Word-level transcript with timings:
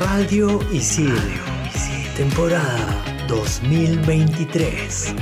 Radio 0.00 0.58
Isil, 0.72 1.14
temporada 2.16 3.04
2023. 3.28 5.14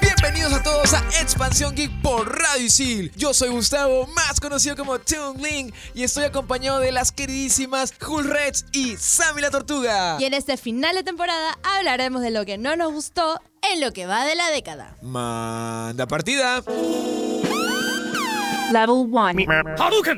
Bienvenidos 0.00 0.52
a 0.52 0.62
todos 0.62 0.94
a 0.94 1.00
Expansión 1.20 1.74
Geek 1.74 1.90
por 2.02 2.38
Radio 2.38 2.66
Isil. 2.66 3.10
Yo 3.16 3.34
soy 3.34 3.48
Gustavo, 3.48 4.06
más 4.14 4.38
conocido 4.38 4.76
como 4.76 5.00
Toon 5.00 5.42
Link, 5.42 5.74
y 5.92 6.04
estoy 6.04 6.22
acompañado 6.22 6.78
de 6.78 6.92
las 6.92 7.10
queridísimas 7.10 7.92
Hull 8.06 8.30
Reds 8.30 8.66
y 8.70 8.96
Sammy 8.96 9.42
la 9.42 9.50
Tortuga. 9.50 10.18
Y 10.20 10.24
en 10.24 10.34
este 10.34 10.56
final 10.56 10.94
de 10.94 11.02
temporada 11.02 11.58
hablaremos 11.64 12.22
de 12.22 12.30
lo 12.30 12.44
que 12.44 12.58
no 12.58 12.76
nos 12.76 12.92
gustó 12.92 13.40
en 13.72 13.80
lo 13.80 13.92
que 13.92 14.06
va 14.06 14.24
de 14.24 14.36
la 14.36 14.50
década. 14.50 14.96
Manda 15.02 16.06
partida. 16.06 16.62
Level 18.72 19.06
1. 19.06 19.36
Hadouken! 19.76 20.16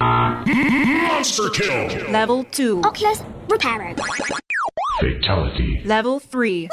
Monster 1.09 1.51
kill! 1.51 2.11
Level 2.11 2.45
2. 2.45 2.83
Oculus 2.85 3.23
Repairer. 3.49 3.95
Fatality. 5.01 5.83
Level 5.85 6.21
3. 6.21 6.69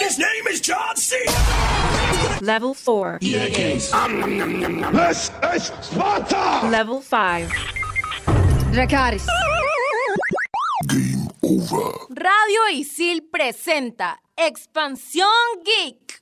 His 0.00 0.18
name 0.18 0.46
is 0.50 0.60
John 0.60 0.96
C. 0.96 1.16
Level 2.40 2.74
4. 2.74 3.18
This 3.20 3.54
is 5.54 5.72
Sparta! 5.82 6.66
Level 6.68 7.00
5. 7.00 7.48
Dracaris. 8.72 9.26
Game 10.88 11.28
over. 11.42 11.92
Radio 12.10 12.62
Isil 12.72 13.22
presenta 13.30 14.18
Expansión 14.36 15.62
Geek. 15.64 16.18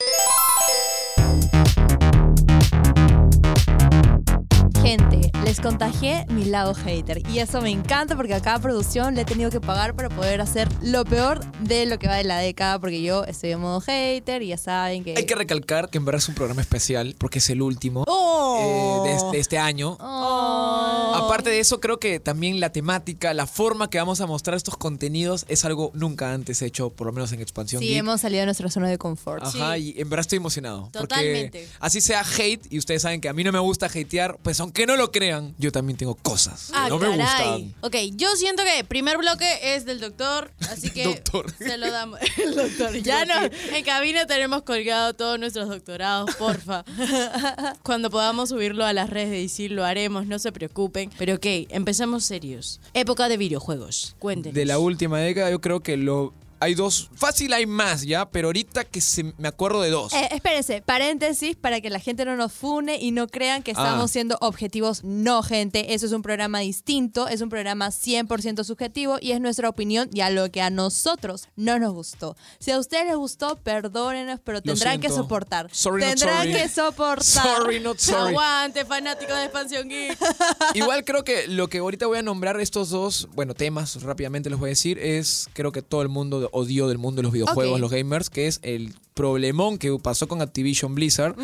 Les 5.49 5.63
contagié 5.63 6.27
mi 6.29 6.45
lado 6.45 6.75
hater 6.75 7.27
y 7.31 7.39
eso 7.39 7.63
me 7.63 7.71
encanta 7.71 8.15
porque 8.17 8.35
a 8.35 8.43
cada 8.43 8.59
producción 8.59 9.15
le 9.15 9.23
he 9.23 9.25
tenido 9.25 9.51
que 9.51 9.63
pagar 9.63 9.95
para 9.97 10.11
poder 10.11 10.43
hacer 10.43 10.69
lo 10.83 11.07
peor 11.07 11.41
de 11.63 11.87
lo 11.87 11.99
que 11.99 12.07
va 12.07 12.17
de 12.17 12.25
la 12.25 12.37
década 12.37 12.79
porque 12.79 13.01
yo 13.01 13.25
estoy 13.25 13.53
en 13.53 13.61
modo 13.61 13.81
hater 13.81 14.43
y 14.43 14.49
ya 14.49 14.59
saben 14.59 15.05
que... 15.05 15.15
Hay 15.17 15.25
que 15.25 15.35
recalcar 15.35 15.89
que 15.89 15.97
en 15.97 16.05
verdad 16.05 16.19
es 16.19 16.29
un 16.29 16.35
programa 16.35 16.61
especial 16.61 17.15
porque 17.17 17.39
es 17.39 17.49
el 17.49 17.63
último 17.63 18.05
¡Oh! 18.07 19.05
eh, 19.07 19.09
de, 19.09 19.17
este, 19.17 19.31
de 19.31 19.39
este 19.39 19.59
año. 19.59 19.97
¡Oh! 20.01 21.13
Aparte 21.15 21.49
de 21.49 21.61
eso, 21.61 21.81
creo 21.81 21.99
que 21.99 22.21
también 22.21 22.61
la 22.61 22.71
temática, 22.71 23.33
la 23.33 23.47
forma 23.47 23.89
que 23.89 23.97
vamos 23.97 24.21
a 24.21 24.27
mostrar 24.27 24.55
estos 24.55 24.77
contenidos 24.77 25.47
es 25.49 25.65
algo 25.65 25.93
nunca 25.95 26.35
antes 26.35 26.61
hecho, 26.61 26.91
por 26.91 27.07
lo 27.07 27.15
menos 27.15 27.33
en 27.33 27.41
Expansión 27.41 27.81
Sí, 27.81 27.89
Geek. 27.89 28.01
hemos 28.01 28.21
salido 28.21 28.41
de 28.41 28.47
nuestra 28.47 28.69
zona 28.69 28.89
de 28.89 28.99
confort. 28.99 29.43
Ajá, 29.43 29.79
y 29.79 29.95
en 29.97 30.11
verdad 30.11 30.21
estoy 30.21 30.37
emocionado. 30.37 30.91
Totalmente. 30.93 31.61
Porque 31.61 31.77
así 31.81 32.03
sea 32.03 32.23
hate, 32.23 32.67
y 32.69 32.79
ustedes 32.79 33.01
saben 33.01 33.23
que 33.23 33.31
a 33.31 33.33
mí 33.33 33.45
no 33.45 33.53
me 33.53 33.59
gusta 33.61 33.87
hatear, 33.87 34.37
pues 34.43 34.61
aunque 34.61 34.87
no 34.87 34.97
lo 34.97 35.11
crean, 35.11 35.38
yo 35.59 35.73
también 35.73 35.97
tengo 35.97 36.15
cosas 36.15 36.67
que 36.71 36.73
Ah, 36.77 36.89
no 36.89 36.99
me 36.99 37.09
gustan. 37.09 37.75
Ok, 37.81 37.97
yo 38.17 38.35
siento 38.37 38.63
que 38.65 38.81
el 38.81 38.85
primer 38.87 39.19
bloque 39.19 39.75
es 39.75 39.85
del 39.85 40.01
doctor, 40.01 40.53
así 40.71 40.91
que 40.91 41.05
Doctor. 41.05 41.53
se 41.57 41.77
lo 41.79 41.91
damos. 41.91 42.19
El 42.37 42.55
doctor. 42.55 42.95
Ya 43.03 43.25
no, 43.25 43.35
en 43.75 43.85
cabina 43.85 44.27
tenemos 44.27 44.63
colgado 44.63 45.15
todos 45.15 45.39
nuestros 45.39 45.69
doctorados, 45.69 46.35
porfa. 46.37 46.85
Cuando 47.83 48.11
podamos 48.11 48.49
subirlo 48.51 48.85
a 48.85 48.93
las 48.93 49.11
redes 49.11 49.31
de 49.31 49.41
ICIL 49.43 49.75
lo 49.75 49.85
haremos, 49.85 50.27
no 50.27 50.39
se 50.39 50.53
preocupen. 50.53 51.11
Pero 51.19 51.35
ok, 51.37 51.47
empezamos 51.71 52.25
serios. 52.25 52.81
Época 52.95 53.29
de 53.29 53.37
videojuegos. 53.37 54.15
Cuéntenos. 54.19 54.55
De 54.55 54.65
la 54.65 54.79
última 54.79 55.19
década, 55.19 55.51
yo 55.51 55.61
creo 55.61 55.81
que 55.81 55.97
lo. 55.97 56.33
Hay 56.61 56.75
dos. 56.75 57.11
Fácil 57.15 57.53
hay 57.53 57.67
más, 57.67 58.03
¿ya? 58.03 58.29
Pero 58.31 58.49
ahorita 58.49 58.85
que 58.85 59.01
se, 59.01 59.33
me 59.39 59.49
acuerdo 59.49 59.81
de 59.83 59.91
dos. 59.91 60.13
Eh, 60.13 60.29
espérense, 60.33 60.83
paréntesis 60.83 61.57
para 61.57 61.81
que 61.81 61.91
la 61.91 62.01
gente 62.01 62.25
no 62.25 62.37
nos 62.37 62.53
fune 62.53 62.99
y 63.01 63.11
no 63.13 63.27
crean 63.29 63.63
que 63.63 63.71
estamos 63.71 64.05
Ah. 64.05 64.09
siendo 64.13 64.39
objetivos. 64.41 65.03
No, 65.05 65.43
gente, 65.43 65.95
eso 65.95 66.07
es 66.07 66.13
un 66.13 66.23
programa 66.23 66.61
distinto, 66.61 67.29
es 67.29 67.41
un 67.41 67.49
programa 67.49 67.91
100% 67.91 68.65
subjetivo 68.65 69.19
y 69.21 69.33
es 69.33 69.41
nuestra 69.41 69.69
opinión 69.69 70.09
y 70.13 70.21
a 70.21 70.31
lo 70.31 70.51
que 70.51 70.61
a 70.63 70.71
nosotros 70.71 71.49
no 71.57 71.79
nos 71.79 71.93
gustó. 71.93 72.37
Si 72.59 72.71
a 72.71 72.79
ustedes 72.79 73.07
les 73.07 73.17
gustó, 73.17 73.57
perdónenos, 73.57 74.41
pero 74.43 74.61
tendrán 74.63 75.01
que 75.01 75.09
soportar. 75.11 75.69
Sorry, 75.73 76.03
not 76.05 76.11
tendrán 76.17 76.37
sorry. 76.39 76.53
que 76.53 76.69
soportar. 76.69 77.25
Sorry, 77.25 77.81
not 77.81 77.99
sorry. 77.99 78.29
Aguante, 78.31 78.85
fanáticos 78.85 79.37
de 79.37 79.45
Expansión 79.45 79.89
Geek. 79.89 80.19
Igual 80.75 81.05
creo 81.05 81.25
que 81.25 81.47
lo 81.49 81.69
que 81.69 81.79
ahorita 81.79 82.07
voy 82.07 82.19
a 82.19 82.23
nombrar 82.23 82.61
estos 82.61 82.91
dos, 82.91 83.29
bueno, 83.35 83.55
temas 83.55 84.03
rápidamente 84.03 84.51
les 84.51 84.59
voy 84.59 84.69
a 84.69 84.71
decir, 84.71 84.99
es 84.99 85.49
creo 85.53 85.73
que 85.73 85.83
todo 85.83 86.03
el 86.03 86.09
mundo 86.09 86.48
odió 86.53 86.89
del 86.89 86.99
mundo 86.99 87.21
de 87.21 87.25
los 87.25 87.33
videojuegos, 87.33 87.81
los 87.81 87.91
gamers, 87.91 88.31
que 88.31 88.47
es 88.47 88.61
el 88.63 88.95
problemón 89.19 89.79
que 89.79 89.91
pasó 90.01 90.29
con 90.29 90.41
Activision 90.43 90.95
Blizzard 90.95 91.35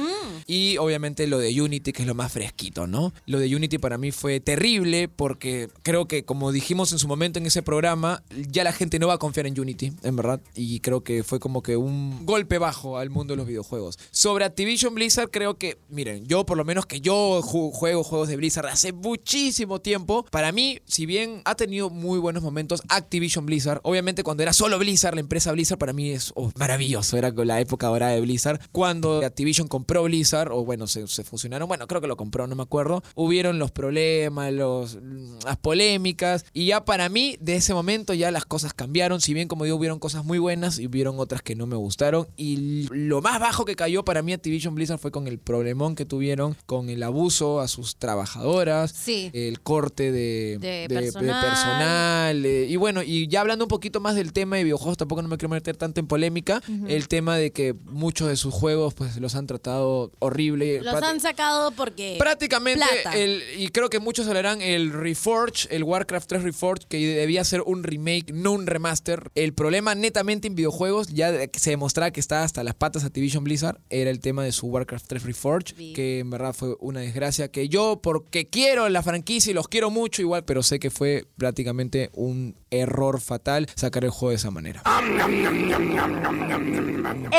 y 0.46 0.76
obviamente 0.76 1.26
lo 1.26 1.38
de 1.40 1.60
Unity, 1.60 1.92
que 1.92 2.02
es 2.02 2.06
lo 2.08 2.14
más 2.14 2.30
fresquito, 2.30 2.86
¿no? 2.86 3.12
Lo 3.26 3.40
de 3.40 3.54
Unity 3.54 3.78
para 3.78 3.98
mí 3.98 4.12
fue 4.12 4.38
terrible 4.38 5.08
porque 5.08 5.68
creo 5.82 6.06
que 6.06 6.24
como 6.24 6.52
dijimos 6.52 6.92
en 6.92 7.00
su 7.00 7.08
momento 7.08 7.40
en 7.40 7.46
ese 7.46 7.62
programa, 7.62 8.22
ya 8.48 8.62
la 8.62 8.72
gente 8.72 9.00
no 9.00 9.08
va 9.08 9.14
a 9.14 9.18
confiar 9.18 9.48
en 9.48 9.58
Unity, 9.58 9.92
en 10.04 10.14
verdad, 10.14 10.40
y 10.54 10.78
creo 10.80 11.02
que 11.02 11.24
fue 11.24 11.40
como 11.40 11.62
que 11.64 11.76
un 11.76 12.24
golpe 12.24 12.58
bajo 12.58 12.96
al 12.96 13.10
mundo 13.10 13.32
de 13.32 13.38
los 13.38 13.46
videojuegos. 13.48 13.98
Sobre 14.12 14.44
Activision 14.44 14.94
Blizzard 14.94 15.30
creo 15.30 15.58
que, 15.58 15.76
miren, 15.88 16.26
yo 16.26 16.46
por 16.46 16.56
lo 16.56 16.64
menos 16.64 16.86
que 16.86 17.00
yo 17.00 17.42
ju- 17.42 17.72
juego 17.72 18.04
juegos 18.04 18.28
de 18.28 18.36
Blizzard 18.36 18.66
hace 18.68 18.92
muchísimo 18.92 19.80
tiempo, 19.80 20.24
para 20.30 20.52
mí, 20.52 20.78
si 20.84 21.06
bien 21.06 21.42
ha 21.44 21.56
tenido 21.56 21.90
muy 21.90 22.20
buenos 22.20 22.44
momentos 22.44 22.82
Activision 22.88 23.46
Blizzard, 23.46 23.80
obviamente 23.82 24.22
cuando 24.22 24.44
era 24.44 24.52
solo 24.52 24.78
Blizzard, 24.78 25.14
la 25.14 25.20
empresa 25.20 25.50
Blizzard 25.50 25.78
para 25.78 25.92
mí 25.92 26.10
es 26.10 26.30
oh, 26.36 26.52
maravilloso, 26.56 27.16
era 27.16 27.32
la 27.44 27.63
época 27.64 27.88
dorada 27.88 28.12
de 28.12 28.20
Blizzard. 28.20 28.60
Cuando 28.72 29.18
Activision 29.24 29.68
compró 29.68 30.04
Blizzard, 30.04 30.52
o 30.52 30.64
bueno, 30.64 30.86
se, 30.86 31.06
se 31.08 31.24
fusionaron, 31.24 31.66
bueno, 31.68 31.86
creo 31.86 32.00
que 32.00 32.06
lo 32.06 32.16
compró, 32.16 32.46
no 32.46 32.54
me 32.54 32.62
acuerdo, 32.62 33.02
hubieron 33.14 33.58
los 33.58 33.70
problemas, 33.72 34.52
los, 34.52 34.98
las 35.44 35.56
polémicas, 35.56 36.44
y 36.52 36.66
ya 36.66 36.84
para 36.84 37.08
mí, 37.08 37.36
de 37.40 37.56
ese 37.56 37.74
momento 37.74 38.14
ya 38.14 38.30
las 38.30 38.44
cosas 38.44 38.72
cambiaron, 38.74 39.20
si 39.20 39.34
bien 39.34 39.48
como 39.48 39.64
digo, 39.64 39.76
hubieron 39.76 39.98
cosas 39.98 40.24
muy 40.24 40.38
buenas 40.38 40.78
y 40.78 40.86
hubieron 40.86 41.18
otras 41.18 41.42
que 41.42 41.54
no 41.56 41.66
me 41.66 41.76
gustaron, 41.76 42.26
y 42.36 42.86
lo 42.90 43.20
más 43.22 43.40
bajo 43.40 43.64
que 43.64 43.74
cayó 43.76 44.04
para 44.04 44.22
mí 44.22 44.32
Activision 44.32 44.74
Blizzard 44.74 44.98
fue 44.98 45.10
con 45.10 45.26
el 45.26 45.38
problemón 45.38 45.94
que 45.96 46.04
tuvieron 46.04 46.56
con 46.66 46.88
el 46.90 47.02
abuso 47.02 47.60
a 47.60 47.68
sus 47.68 47.96
trabajadoras, 47.96 48.92
Sí. 48.92 49.30
el 49.32 49.60
corte 49.60 50.12
de, 50.12 50.58
De 50.60 50.68
de- 50.68 50.88
de 50.88 50.94
personal. 50.94 51.44
personal, 51.50 52.46
eh, 52.46 52.66
y 52.68 52.76
bueno, 52.76 53.02
y 53.02 53.26
ya 53.28 53.40
hablando 53.40 53.64
un 53.64 53.68
poquito 53.68 54.00
más 54.00 54.14
del 54.14 54.32
tema 54.32 54.56
de 54.56 54.64
videojuegos, 54.64 54.96
tampoco 54.96 55.22
no 55.22 55.28
me 55.28 55.36
quiero 55.38 55.50
meter 55.50 55.76
tanto 55.76 56.00
en 56.00 56.06
polémica, 56.06 56.62
el 56.88 57.08
tema 57.08 57.36
de 57.36 57.52
que 57.54 57.74
muchos 57.86 58.28
de 58.28 58.36
sus 58.36 58.52
juegos 58.52 58.92
pues 58.92 59.16
los 59.16 59.34
han 59.34 59.46
tratado 59.46 60.12
horrible. 60.18 60.82
Los 60.82 61.02
han 61.02 61.20
sacado 61.20 61.70
porque. 61.70 62.16
Prácticamente, 62.18 62.84
Plata. 63.02 63.16
el, 63.16 63.42
y 63.56 63.68
creo 63.68 63.88
que 63.88 64.00
muchos 64.00 64.28
hablarán 64.28 64.60
el 64.60 64.92
Reforge, 64.92 65.68
el 65.74 65.84
Warcraft 65.84 66.28
3 66.28 66.42
Reforge, 66.42 66.84
que 66.88 66.98
debía 66.98 67.42
ser 67.44 67.62
un 67.62 67.82
remake, 67.82 68.32
no 68.32 68.52
un 68.52 68.66
remaster. 68.66 69.30
El 69.34 69.54
problema 69.54 69.94
netamente 69.94 70.48
en 70.48 70.54
videojuegos, 70.54 71.08
ya 71.08 71.32
se 71.54 71.70
demostraba 71.70 72.10
que 72.10 72.20
estaba 72.20 72.42
hasta 72.42 72.62
las 72.62 72.74
patas 72.74 73.04
Activision 73.04 73.44
Blizzard, 73.44 73.80
era 73.88 74.10
el 74.10 74.20
tema 74.20 74.44
de 74.44 74.52
su 74.52 74.66
Warcraft 74.66 75.06
3 75.06 75.22
Reforge, 75.22 75.74
que 75.94 76.18
en 76.18 76.30
verdad 76.30 76.52
fue 76.52 76.76
una 76.80 77.00
desgracia, 77.00 77.48
que 77.48 77.68
yo, 77.68 78.00
porque 78.02 78.48
quiero 78.50 78.88
la 78.88 79.02
franquicia 79.02 79.52
y 79.52 79.54
los 79.54 79.68
quiero 79.68 79.90
mucho 79.90 80.20
igual, 80.20 80.44
pero 80.44 80.62
sé 80.62 80.78
que 80.78 80.90
fue 80.90 81.26
prácticamente 81.36 82.10
un 82.12 82.56
error 82.70 83.20
fatal 83.20 83.68
sacar 83.74 84.04
el 84.04 84.10
juego 84.10 84.30
de 84.30 84.36
esa 84.36 84.50
manera. 84.50 84.82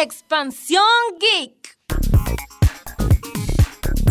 Expansión 0.05 0.83
Geek. 1.19 1.77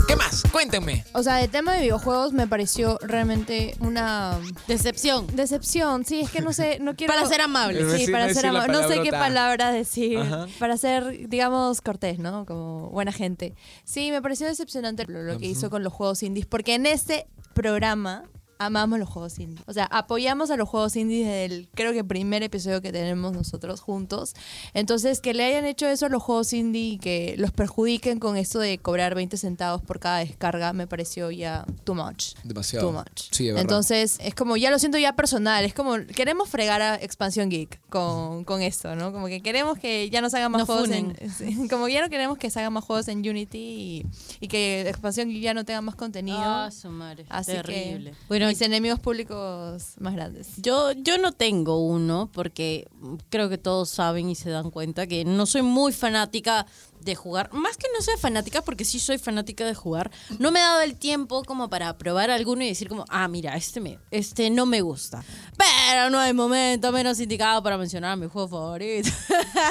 ¿Qué 0.09 0.17
más? 0.17 0.43
Cuéntenme. 0.51 1.05
O 1.13 1.23
sea, 1.23 1.37
de 1.37 1.47
tema 1.47 1.75
de 1.75 1.83
videojuegos 1.83 2.33
me 2.33 2.49
pareció 2.49 2.99
realmente 3.01 3.77
una 3.79 4.39
Decepción. 4.67 5.29
decepción. 5.37 6.05
Sí, 6.05 6.21
es 6.23 6.31
que 6.33 6.41
no 6.41 6.53
sé, 6.53 6.79
no 6.81 6.95
quiero... 6.97 7.15
Para 7.15 7.27
ser 7.29 7.41
amable. 7.41 7.79
Sí, 7.79 7.85
decir, 7.87 8.11
para 8.13 8.27
decir 8.27 8.43
ser 8.43 8.53
la 8.53 8.65
ama- 8.65 8.73
No 8.73 8.81
sé 8.89 9.01
qué 9.03 9.11
palabrota. 9.13 9.19
palabra 9.21 9.71
decir. 9.73 10.19
Ajá. 10.19 10.47
Para 10.59 10.77
ser, 10.77 11.29
digamos, 11.29 11.81
cortés, 11.81 12.19
¿no? 12.19 12.45
Como 12.45 12.91
buena 12.91 13.13
gente. 13.13 13.55
Sí, 13.85 14.11
me 14.11 14.21
pareció 14.21 14.49
decepcionante 14.49 15.05
lo, 15.07 15.23
lo 15.23 15.39
que 15.39 15.47
hizo 15.47 15.71
con 15.71 15.85
los 15.85 15.93
juegos 15.93 16.25
indies. 16.25 16.47
Porque 16.47 16.75
en 16.75 16.87
este 16.87 17.29
programa 17.55 18.25
amamos 18.59 18.99
los 18.99 19.09
juegos 19.09 19.39
indies. 19.39 19.63
O 19.67 19.73
sea, 19.73 19.85
apoyamos 19.87 20.51
a 20.51 20.57
los 20.57 20.69
juegos 20.69 20.97
indies 20.97 21.27
desde 21.27 21.45
el, 21.45 21.69
creo 21.75 21.93
que 21.93 22.05
primer 22.05 22.43
episodio 22.43 22.81
que 22.81 22.93
tenemos 22.93 23.33
nosotros 23.33 23.81
juntos. 23.81 24.35
Entonces, 24.75 25.21
que 25.21 25.35
le 25.35 25.45
hayan 25.45 25.65
hecho 25.67 25.87
eso 25.87 26.07
a 26.07 26.09
los 26.09 26.23
juegos 26.23 26.53
indie 26.53 26.83
y 26.95 26.99
que 26.99 27.35
los 27.39 27.51
perjudiquen 27.53 28.19
con 28.19 28.37
esto 28.37 28.59
de 28.59 28.79
cobrar 28.79 29.15
20 29.15 29.37
centavos 29.37 29.83
por 29.83 30.01
cada 30.01 30.19
descarga, 30.19 30.73
me 30.73 30.87
pareció 30.87 31.31
ya 31.31 31.65
too 31.85 31.95
much. 31.95 32.35
Demasiado. 32.45 32.87
Too 32.89 32.93
much. 32.93 33.23
Sí, 33.31 33.47
verdad. 33.49 33.63
Entonces, 33.63 34.19
es 34.21 34.35
como, 34.35 34.57
ya 34.57 34.71
lo 34.71 34.79
siento 34.79 34.99
ya 34.99 35.15
personal. 35.15 35.65
Es 35.65 35.75
como, 35.75 35.97
queremos 36.15 36.49
fregar 36.49 36.83
a 36.83 36.95
Expansión 36.97 37.49
Geek 37.51 37.81
con, 37.89 38.45
con 38.45 38.63
esto, 38.63 38.95
¿no? 38.97 39.13
Como 39.13 39.27
que 39.27 39.41
queremos 39.43 39.79
que 39.79 40.11
ya 40.11 40.21
no 40.21 40.31
se 40.31 40.39
hagan 40.39 40.53
más 40.53 40.61
No 40.61 40.67
juegos 40.67 40.87
funen. 40.89 41.17
en. 41.41 41.69
como 41.69 41.87
que 41.87 41.93
ya 41.93 42.03
no 42.03 42.09
queremos 42.11 42.39
que 42.39 42.51
se 42.51 42.61
hagan 42.61 42.73
más 42.73 42.85
juegos 42.85 43.09
en 43.09 43.19
Unity 43.19 43.59
y, 43.59 44.07
y 44.41 44.49
que 44.49 44.89
Expansión 44.89 45.29
Geek 45.29 45.43
ya 45.43 45.55
no 45.55 45.65
tenga 45.65 45.81
más 45.81 45.95
contenido. 45.97 46.39
Ah, 46.41 46.71
su 46.71 46.89
madre. 46.91 47.25
Así 47.29 47.53
Terrible. 47.53 48.11
que- 48.13 48.17
Bueno, 48.29 48.44
Bueno, 48.45 48.59
mis 48.59 48.61
enemigos 48.61 49.01
públicos 49.01 49.95
más 50.01 50.15
grandes. 50.15 50.49
Yo, 50.59 50.93
yo 50.93 51.17
no 51.17 51.33
tengo 51.33 51.79
uno 51.79 52.29
porque 52.31 52.87
creo 53.31 53.49
que 53.49 53.57
todos 53.57 53.89
saben 53.89 54.29
y 54.29 54.35
se 54.35 54.51
dan 54.51 54.71
cuenta 54.71 55.07
que 55.07 55.25
no 55.25 55.47
soy 55.47 55.63
muy 55.63 55.95
fanática 55.95 56.67
de 57.05 57.15
jugar. 57.15 57.53
Más 57.53 57.77
que 57.77 57.87
no 57.95 58.03
sea 58.03 58.17
fanática, 58.17 58.63
porque 58.63 58.85
sí 58.85 58.99
soy 58.99 59.19
fanática 59.19 59.65
de 59.65 59.75
jugar, 59.75 60.11
no 60.39 60.51
me 60.51 60.61
he 60.61 60.63
dado 60.63 60.81
el 60.81 60.97
tiempo 60.97 61.45
como 61.45 61.69
para 61.69 61.97
probar 61.99 62.31
alguno 62.31 62.65
y 62.65 62.69
decir 62.69 62.89
como, 62.89 63.05
ah, 63.09 63.29
mira, 63.29 63.57
este, 63.57 63.81
me, 63.81 63.99
este 64.11 64.51
no 64.51 64.67
me 64.67 64.81
gusta. 64.81 65.23
Pero 65.57 66.11
no 66.11 66.19
hay 66.19 66.33
momento 66.33 66.91
menos 66.93 67.21
indicado 67.21 67.63
para 67.63 67.79
mencionar 67.79 68.17
mi 68.17 68.29
juego 68.29 68.49
favorito. 68.49 69.11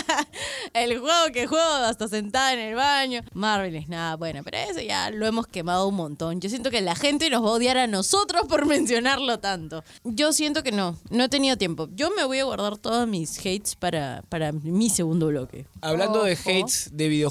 el 0.74 1.00
juego 1.00 1.31
que 1.33 1.47
juego 1.47 1.63
hasta 1.63 2.07
sentada 2.07 2.53
en 2.53 2.59
el 2.59 2.75
baño. 2.75 3.21
Marvel 3.33 3.75
es 3.75 3.89
nada, 3.89 4.15
bueno, 4.15 4.41
pero 4.44 4.57
eso 4.57 4.81
ya 4.81 5.09
lo 5.09 5.25
hemos 5.25 5.47
quemado 5.47 5.88
un 5.88 5.95
montón. 5.95 6.39
Yo 6.39 6.50
siento 6.50 6.69
que 6.69 6.81
la 6.81 6.95
gente 6.95 7.29
nos 7.29 7.44
va 7.44 7.50
a 7.50 7.53
odiar 7.53 7.77
a 7.77 7.88
nosotros 7.88 8.44
por 8.47 8.65
mencionarlo 8.68 9.39
tanto. 9.39 9.83
Yo 10.03 10.33
siento 10.33 10.63
que 10.63 10.71
no, 10.71 10.97
no 11.09 11.24
he 11.24 11.29
tenido 11.29 11.57
tiempo. 11.57 11.89
Yo 11.94 12.12
me 12.12 12.24
voy 12.24 12.39
a 12.39 12.45
guardar 12.45 12.77
todos 12.77 13.07
mis 13.07 13.39
hates 13.39 13.75
para, 13.75 14.24
para 14.29 14.51
mi 14.51 14.89
segundo 14.89 15.27
bloque. 15.27 15.65
Hablando 15.81 16.24
de 16.24 16.33
hates 16.33 16.89
de 16.94 17.07
videojuegos, 17.07 17.23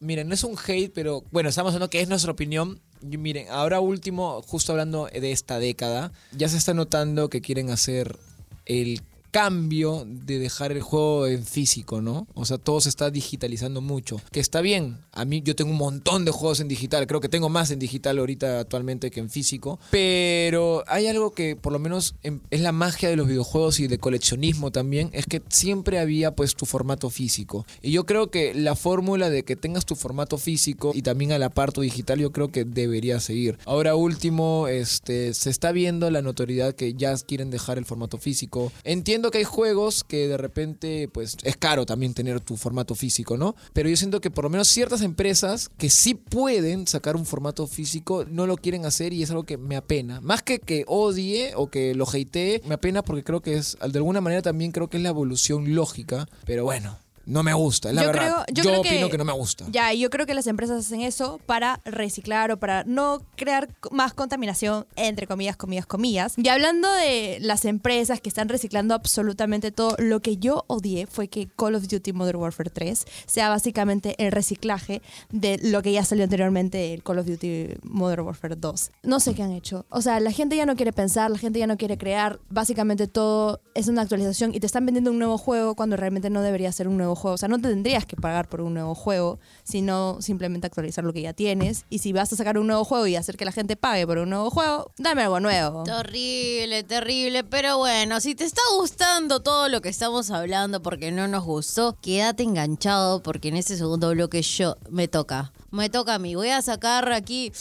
miren, 0.00 0.28
no 0.28 0.34
es 0.34 0.44
un 0.44 0.56
hate, 0.56 0.92
pero 0.92 1.24
bueno, 1.30 1.48
estamos 1.48 1.72
hablando 1.74 1.90
que 1.90 2.00
es 2.00 2.08
nuestra 2.08 2.32
opinión. 2.32 2.80
Y 3.02 3.16
miren, 3.16 3.46
ahora 3.50 3.80
último, 3.80 4.42
justo 4.42 4.72
hablando 4.72 5.06
de 5.06 5.32
esta 5.32 5.58
década, 5.58 6.12
ya 6.32 6.48
se 6.48 6.56
está 6.56 6.74
notando 6.74 7.30
que 7.30 7.40
quieren 7.40 7.70
hacer 7.70 8.18
el 8.66 9.02
cambio 9.30 10.04
de 10.06 10.38
dejar 10.38 10.72
el 10.72 10.82
juego 10.82 11.26
en 11.26 11.44
físico, 11.44 12.00
¿no? 12.00 12.26
O 12.34 12.44
sea, 12.44 12.58
todo 12.58 12.80
se 12.80 12.88
está 12.88 13.10
digitalizando 13.10 13.80
mucho. 13.80 14.20
Que 14.32 14.40
está 14.40 14.60
bien. 14.60 14.98
A 15.12 15.24
mí 15.24 15.42
yo 15.42 15.56
tengo 15.56 15.70
un 15.70 15.76
montón 15.78 16.24
de 16.24 16.30
juegos 16.30 16.60
en 16.60 16.68
digital. 16.68 17.06
Creo 17.06 17.20
que 17.20 17.28
tengo 17.28 17.48
más 17.48 17.70
en 17.70 17.78
digital 17.78 18.18
ahorita 18.18 18.60
actualmente 18.60 19.10
que 19.10 19.20
en 19.20 19.30
físico. 19.30 19.78
Pero 19.90 20.82
hay 20.86 21.06
algo 21.06 21.32
que 21.32 21.56
por 21.56 21.72
lo 21.72 21.78
menos 21.78 22.14
em- 22.22 22.40
es 22.50 22.60
la 22.60 22.72
magia 22.72 23.08
de 23.08 23.16
los 23.16 23.26
videojuegos 23.28 23.80
y 23.80 23.86
de 23.86 23.98
coleccionismo 23.98 24.70
también. 24.70 25.10
Es 25.12 25.26
que 25.26 25.42
siempre 25.48 25.98
había 25.98 26.34
pues 26.34 26.54
tu 26.54 26.66
formato 26.66 27.10
físico. 27.10 27.66
Y 27.82 27.92
yo 27.92 28.06
creo 28.06 28.30
que 28.30 28.54
la 28.54 28.74
fórmula 28.76 29.30
de 29.30 29.44
que 29.44 29.56
tengas 29.56 29.86
tu 29.86 29.94
formato 29.96 30.38
físico 30.38 30.92
y 30.94 31.02
también 31.02 31.32
a 31.32 31.38
la 31.38 31.50
par 31.50 31.72
tu 31.72 31.82
digital 31.82 32.18
yo 32.18 32.32
creo 32.32 32.48
que 32.50 32.64
debería 32.64 33.20
seguir. 33.20 33.58
Ahora 33.66 33.94
último, 33.94 34.66
este, 34.68 35.34
se 35.34 35.50
está 35.50 35.72
viendo 35.72 36.10
la 36.10 36.22
notoriedad 36.22 36.74
que 36.74 36.94
ya 36.94 37.14
quieren 37.16 37.50
dejar 37.50 37.78
el 37.78 37.84
formato 37.84 38.18
físico. 38.18 38.72
Entiendo 38.84 39.19
que 39.30 39.38
hay 39.38 39.44
juegos 39.44 40.04
que 40.04 40.28
de 40.28 40.36
repente, 40.36 41.08
pues 41.12 41.36
es 41.42 41.56
caro 41.56 41.84
también 41.84 42.14
tener 42.14 42.40
tu 42.40 42.56
formato 42.56 42.94
físico, 42.94 43.36
¿no? 43.36 43.54
Pero 43.72 43.88
yo 43.88 43.96
siento 43.96 44.20
que 44.20 44.30
por 44.30 44.44
lo 44.44 44.50
menos 44.50 44.68
ciertas 44.68 45.02
empresas 45.02 45.68
que 45.76 45.90
sí 45.90 46.14
pueden 46.14 46.86
sacar 46.86 47.16
un 47.16 47.26
formato 47.26 47.66
físico 47.66 48.24
no 48.24 48.46
lo 48.46 48.56
quieren 48.56 48.86
hacer 48.86 49.12
y 49.12 49.22
es 49.22 49.30
algo 49.30 49.42
que 49.42 49.58
me 49.58 49.76
apena. 49.76 50.20
Más 50.20 50.42
que 50.42 50.60
que 50.60 50.84
odie 50.86 51.52
o 51.56 51.68
que 51.68 51.94
lo 51.94 52.06
hatee, 52.06 52.62
me 52.66 52.74
apena 52.74 53.02
porque 53.02 53.24
creo 53.24 53.42
que 53.42 53.54
es, 53.54 53.76
de 53.80 53.98
alguna 53.98 54.20
manera 54.20 54.42
también 54.42 54.72
creo 54.72 54.88
que 54.88 54.96
es 54.96 55.02
la 55.02 55.10
evolución 55.10 55.74
lógica. 55.74 56.28
Pero 56.44 56.64
bueno, 56.64 56.98
no 57.26 57.42
me 57.42 57.52
gusta, 57.54 57.88
es 57.90 57.94
la 57.94 58.02
Yo 58.02 58.08
verdad. 58.08 58.22
creo- 58.22 58.44
yo 58.48 58.54
yo 58.54 58.62
creo 58.70 58.80
opino 58.80 59.06
que, 59.06 59.12
que- 59.12 59.18
no 59.18 59.24
me 59.24 59.32
gusta. 59.32 59.66
Ya, 59.70 59.92
yo 59.92 60.10
creo 60.10 60.26
que 60.26 60.34
las 60.34 60.46
empresas 60.46 60.84
hacen 60.86 61.00
eso 61.02 61.40
para 61.46 61.80
reciclar 61.84 62.50
o 62.50 62.58
para 62.58 62.84
no 62.84 63.22
crear 63.36 63.68
más 63.90 64.14
contaminación, 64.14 64.86
entre 64.96 65.26
comillas, 65.26 65.56
comillas, 65.56 65.86
comillas. 65.86 66.34
Y 66.36 66.48
hablando 66.48 66.92
de 66.94 67.38
las 67.40 67.64
empresas 67.64 68.20
que 68.20 68.28
están 68.28 68.48
reciclando 68.48 68.94
absolutamente 68.94 69.70
todo, 69.70 69.94
lo 69.98 70.20
que 70.20 70.36
yo 70.38 70.64
odié 70.66 71.06
fue 71.06 71.28
que 71.28 71.48
Call 71.56 71.74
of 71.74 71.86
Duty 71.88 72.12
Modern 72.12 72.38
Warfare 72.40 72.70
3 72.70 73.04
sea 73.26 73.48
básicamente 73.48 74.14
el 74.18 74.32
reciclaje 74.32 75.02
de 75.30 75.58
lo 75.62 75.82
que 75.82 75.92
ya 75.92 76.04
salió 76.04 76.24
anteriormente, 76.24 76.92
el 76.94 77.02
Call 77.02 77.18
of 77.18 77.26
Duty 77.26 77.74
Modern 77.82 78.22
Warfare 78.26 78.56
2. 78.56 78.90
No 79.02 79.20
sé 79.20 79.34
qué 79.34 79.42
han 79.42 79.52
hecho. 79.52 79.84
O 79.90 80.02
sea, 80.02 80.20
la 80.20 80.32
gente 80.32 80.56
ya 80.56 80.66
no 80.66 80.76
quiere 80.76 80.92
pensar, 80.92 81.30
la 81.30 81.38
gente 81.38 81.58
ya 81.58 81.66
no 81.66 81.76
quiere 81.76 81.98
crear. 81.98 82.40
Básicamente 82.48 83.06
todo 83.06 83.60
es 83.74 83.88
una 83.88 84.02
actualización 84.02 84.54
y 84.54 84.60
te 84.60 84.66
están 84.66 84.84
vendiendo 84.86 85.10
un 85.10 85.18
nuevo 85.18 85.38
juego 85.38 85.74
cuando 85.74 85.96
realmente 85.96 86.30
no 86.30 86.42
debería 86.42 86.72
ser 86.72 86.88
un 86.88 86.96
nuevo 86.96 87.09
juego. 87.14 87.34
O 87.34 87.38
sea, 87.38 87.48
no 87.48 87.60
tendrías 87.60 88.06
que 88.06 88.16
pagar 88.16 88.48
por 88.48 88.60
un 88.60 88.74
nuevo 88.74 88.94
juego, 88.94 89.38
sino 89.64 90.18
simplemente 90.20 90.66
actualizar 90.66 91.04
lo 91.04 91.12
que 91.12 91.22
ya 91.22 91.32
tienes. 91.32 91.84
Y 91.90 91.98
si 91.98 92.12
vas 92.12 92.32
a 92.32 92.36
sacar 92.36 92.58
un 92.58 92.66
nuevo 92.66 92.84
juego 92.84 93.06
y 93.06 93.16
hacer 93.16 93.36
que 93.36 93.44
la 93.44 93.52
gente 93.52 93.76
pague 93.76 94.06
por 94.06 94.18
un 94.18 94.30
nuevo 94.30 94.50
juego, 94.50 94.90
dame 94.98 95.22
algo 95.22 95.40
nuevo. 95.40 95.84
Terrible, 95.84 96.82
terrible, 96.84 97.44
pero 97.44 97.78
bueno, 97.78 98.20
si 98.20 98.34
te 98.34 98.44
está 98.44 98.62
gustando 98.76 99.40
todo 99.40 99.68
lo 99.68 99.80
que 99.80 99.88
estamos 99.88 100.30
hablando 100.30 100.82
porque 100.82 101.12
no 101.12 101.28
nos 101.28 101.44
gustó, 101.44 101.96
quédate 102.00 102.42
enganchado 102.42 103.22
porque 103.22 103.48
en 103.48 103.56
ese 103.56 103.76
segundo 103.76 104.10
bloque 104.10 104.42
yo 104.42 104.76
me 104.90 105.08
toca, 105.08 105.52
me 105.70 105.88
toca 105.88 106.14
a 106.14 106.18
mí. 106.18 106.34
Voy 106.34 106.50
a 106.50 106.62
sacar 106.62 107.12
aquí, 107.12 107.52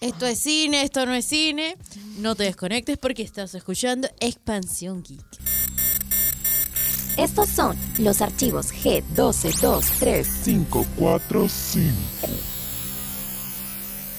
esto 0.00 0.26
es 0.26 0.38
cine, 0.38 0.82
esto 0.82 1.06
no 1.06 1.14
es 1.14 1.24
cine. 1.24 1.76
No 2.18 2.34
te 2.34 2.44
desconectes 2.44 2.98
porque 2.98 3.22
estás 3.22 3.54
escuchando 3.54 4.08
Expansión 4.20 5.02
Geek. 5.02 5.24
Estos 7.16 7.48
son 7.48 7.76
los 7.98 8.20
archivos 8.20 8.72
G1223. 8.72 10.26
545. 10.44 11.96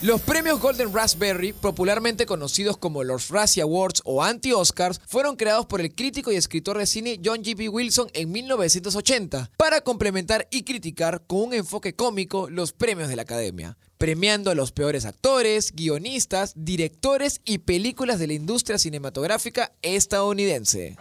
Los 0.03 0.21
premios 0.21 0.59
Golden 0.59 0.93
Raspberry, 0.93 1.53
popularmente 1.53 2.27
conocidos 2.27 2.77
como 2.77 3.03
los 3.03 3.29
Razzie 3.29 3.63
Awards 3.63 4.01
o 4.05 4.23
Anti-Oscars, 4.23 5.01
fueron 5.07 5.35
creados 5.35 5.65
por 5.65 5.81
el 5.81 5.93
crítico 5.95 6.31
y 6.31 6.35
escritor 6.35 6.77
de 6.77 6.85
cine 6.85 7.19
John 7.23 7.43
G.B. 7.43 7.69
Wilson 7.69 8.07
en 8.13 8.31
1980 8.31 9.49
para 9.57 9.81
complementar 9.81 10.47
y 10.51 10.63
criticar 10.63 11.23
con 11.25 11.39
un 11.39 11.53
enfoque 11.55 11.95
cómico 11.95 12.47
los 12.47 12.73
premios 12.73 13.09
de 13.09 13.15
la 13.15 13.23
Academia, 13.23 13.75
premiando 13.97 14.51
a 14.51 14.55
los 14.55 14.71
peores 14.71 15.05
actores, 15.05 15.71
guionistas, 15.73 16.53
directores 16.55 17.41
y 17.43 17.59
películas 17.59 18.19
de 18.19 18.27
la 18.27 18.33
industria 18.33 18.77
cinematográfica 18.77 19.73
estadounidense. 19.81 20.95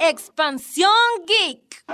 Expansión 0.00 0.90
Geek. 1.26 1.84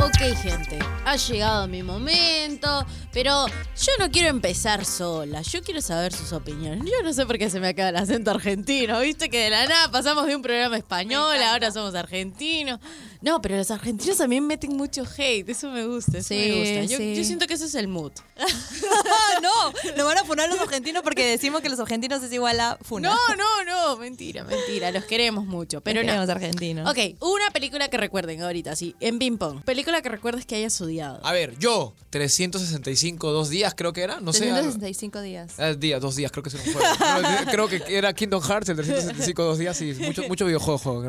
Ok, 0.00 0.36
gente, 0.42 0.78
ha 1.04 1.16
llegado 1.16 1.68
mi 1.68 1.82
momento, 1.82 2.86
pero 3.12 3.46
yo 3.48 3.92
no 3.98 4.10
quiero 4.10 4.28
empezar 4.28 4.84
sola, 4.84 5.42
yo 5.42 5.62
quiero 5.62 5.80
saber 5.80 6.12
sus 6.12 6.32
opiniones. 6.32 6.84
Yo 6.84 7.02
no 7.02 7.12
sé 7.12 7.26
por 7.26 7.38
qué 7.38 7.50
se 7.50 7.60
me 7.60 7.68
acaba 7.68 7.88
el 7.90 7.96
acento 7.96 8.30
argentino, 8.30 9.00
viste 9.00 9.28
que 9.28 9.44
de 9.44 9.50
la 9.50 9.66
nada 9.66 9.90
pasamos 9.90 10.26
de 10.26 10.36
un 10.36 10.42
programa 10.42 10.76
español, 10.76 11.36
ahora 11.42 11.70
somos 11.70 11.94
argentinos. 11.94 12.80
No, 13.20 13.42
pero 13.42 13.56
los 13.56 13.70
argentinos 13.70 14.16
también 14.18 14.46
meten 14.46 14.76
mucho 14.76 15.04
hate, 15.16 15.48
eso 15.48 15.70
me 15.70 15.84
gusta, 15.86 16.18
eso 16.18 16.28
Sí, 16.28 16.34
me 16.36 16.58
gusta. 16.58 16.84
Yo, 16.92 16.98
sí. 16.98 17.16
yo 17.16 17.24
siento 17.24 17.46
que 17.46 17.54
ese 17.54 17.64
es 17.64 17.74
el 17.74 17.88
mood. 17.88 18.12
no, 19.42 19.72
lo 19.96 20.04
van 20.04 20.18
a 20.18 20.24
funar 20.24 20.48
los 20.48 20.60
argentinos 20.60 21.02
porque 21.02 21.24
decimos 21.26 21.60
que 21.60 21.68
los 21.68 21.80
argentinos 21.80 22.22
es 22.22 22.32
igual 22.32 22.60
a 22.60 22.78
funa. 22.82 23.10
No, 23.10 23.36
no, 23.36 23.64
no, 23.64 23.96
mentira, 23.96 24.44
mentira, 24.44 24.90
los 24.92 25.04
queremos 25.04 25.46
mucho, 25.46 25.80
pero 25.80 26.02
no. 26.02 26.14
los 26.14 26.28
argentinos. 26.28 26.88
Ok, 26.88 27.16
una 27.20 27.50
película 27.50 27.88
que 27.88 27.96
recuerden 27.96 28.42
ahorita, 28.42 28.76
sí, 28.76 28.94
en 29.00 29.18
ping 29.18 29.36
pong. 29.36 29.62
Película 29.62 30.00
que 30.02 30.08
recuerdes 30.08 30.46
que 30.46 30.56
hayas 30.56 30.80
odiado. 30.80 31.20
A 31.24 31.32
ver, 31.32 31.58
yo, 31.58 31.94
365, 32.10 32.97
dos 33.32 33.48
días 33.50 33.74
creo 33.76 33.92
que 33.92 34.02
era, 34.02 34.20
no 34.20 34.32
sé. 34.32 34.44
algo- 34.44 34.56
365 34.62 35.20
días. 35.22 35.54
Días, 35.78 36.00
dos 36.00 36.16
días, 36.16 36.30
creo 36.32 36.42
que 36.42 36.50
un 36.56 36.62
juego. 36.62 36.80
No, 37.00 37.50
creo 37.50 37.68
que 37.68 37.82
era 37.88 38.12
Kingdom 38.12 38.42
Hearts, 38.42 38.68
el 38.68 38.76
365 38.76 39.42
dos 39.44 39.58
días, 39.58 39.76
sí, 39.76 39.94
mucho, 40.00 40.22
mucho 40.28 40.44
videojuego. 40.46 41.04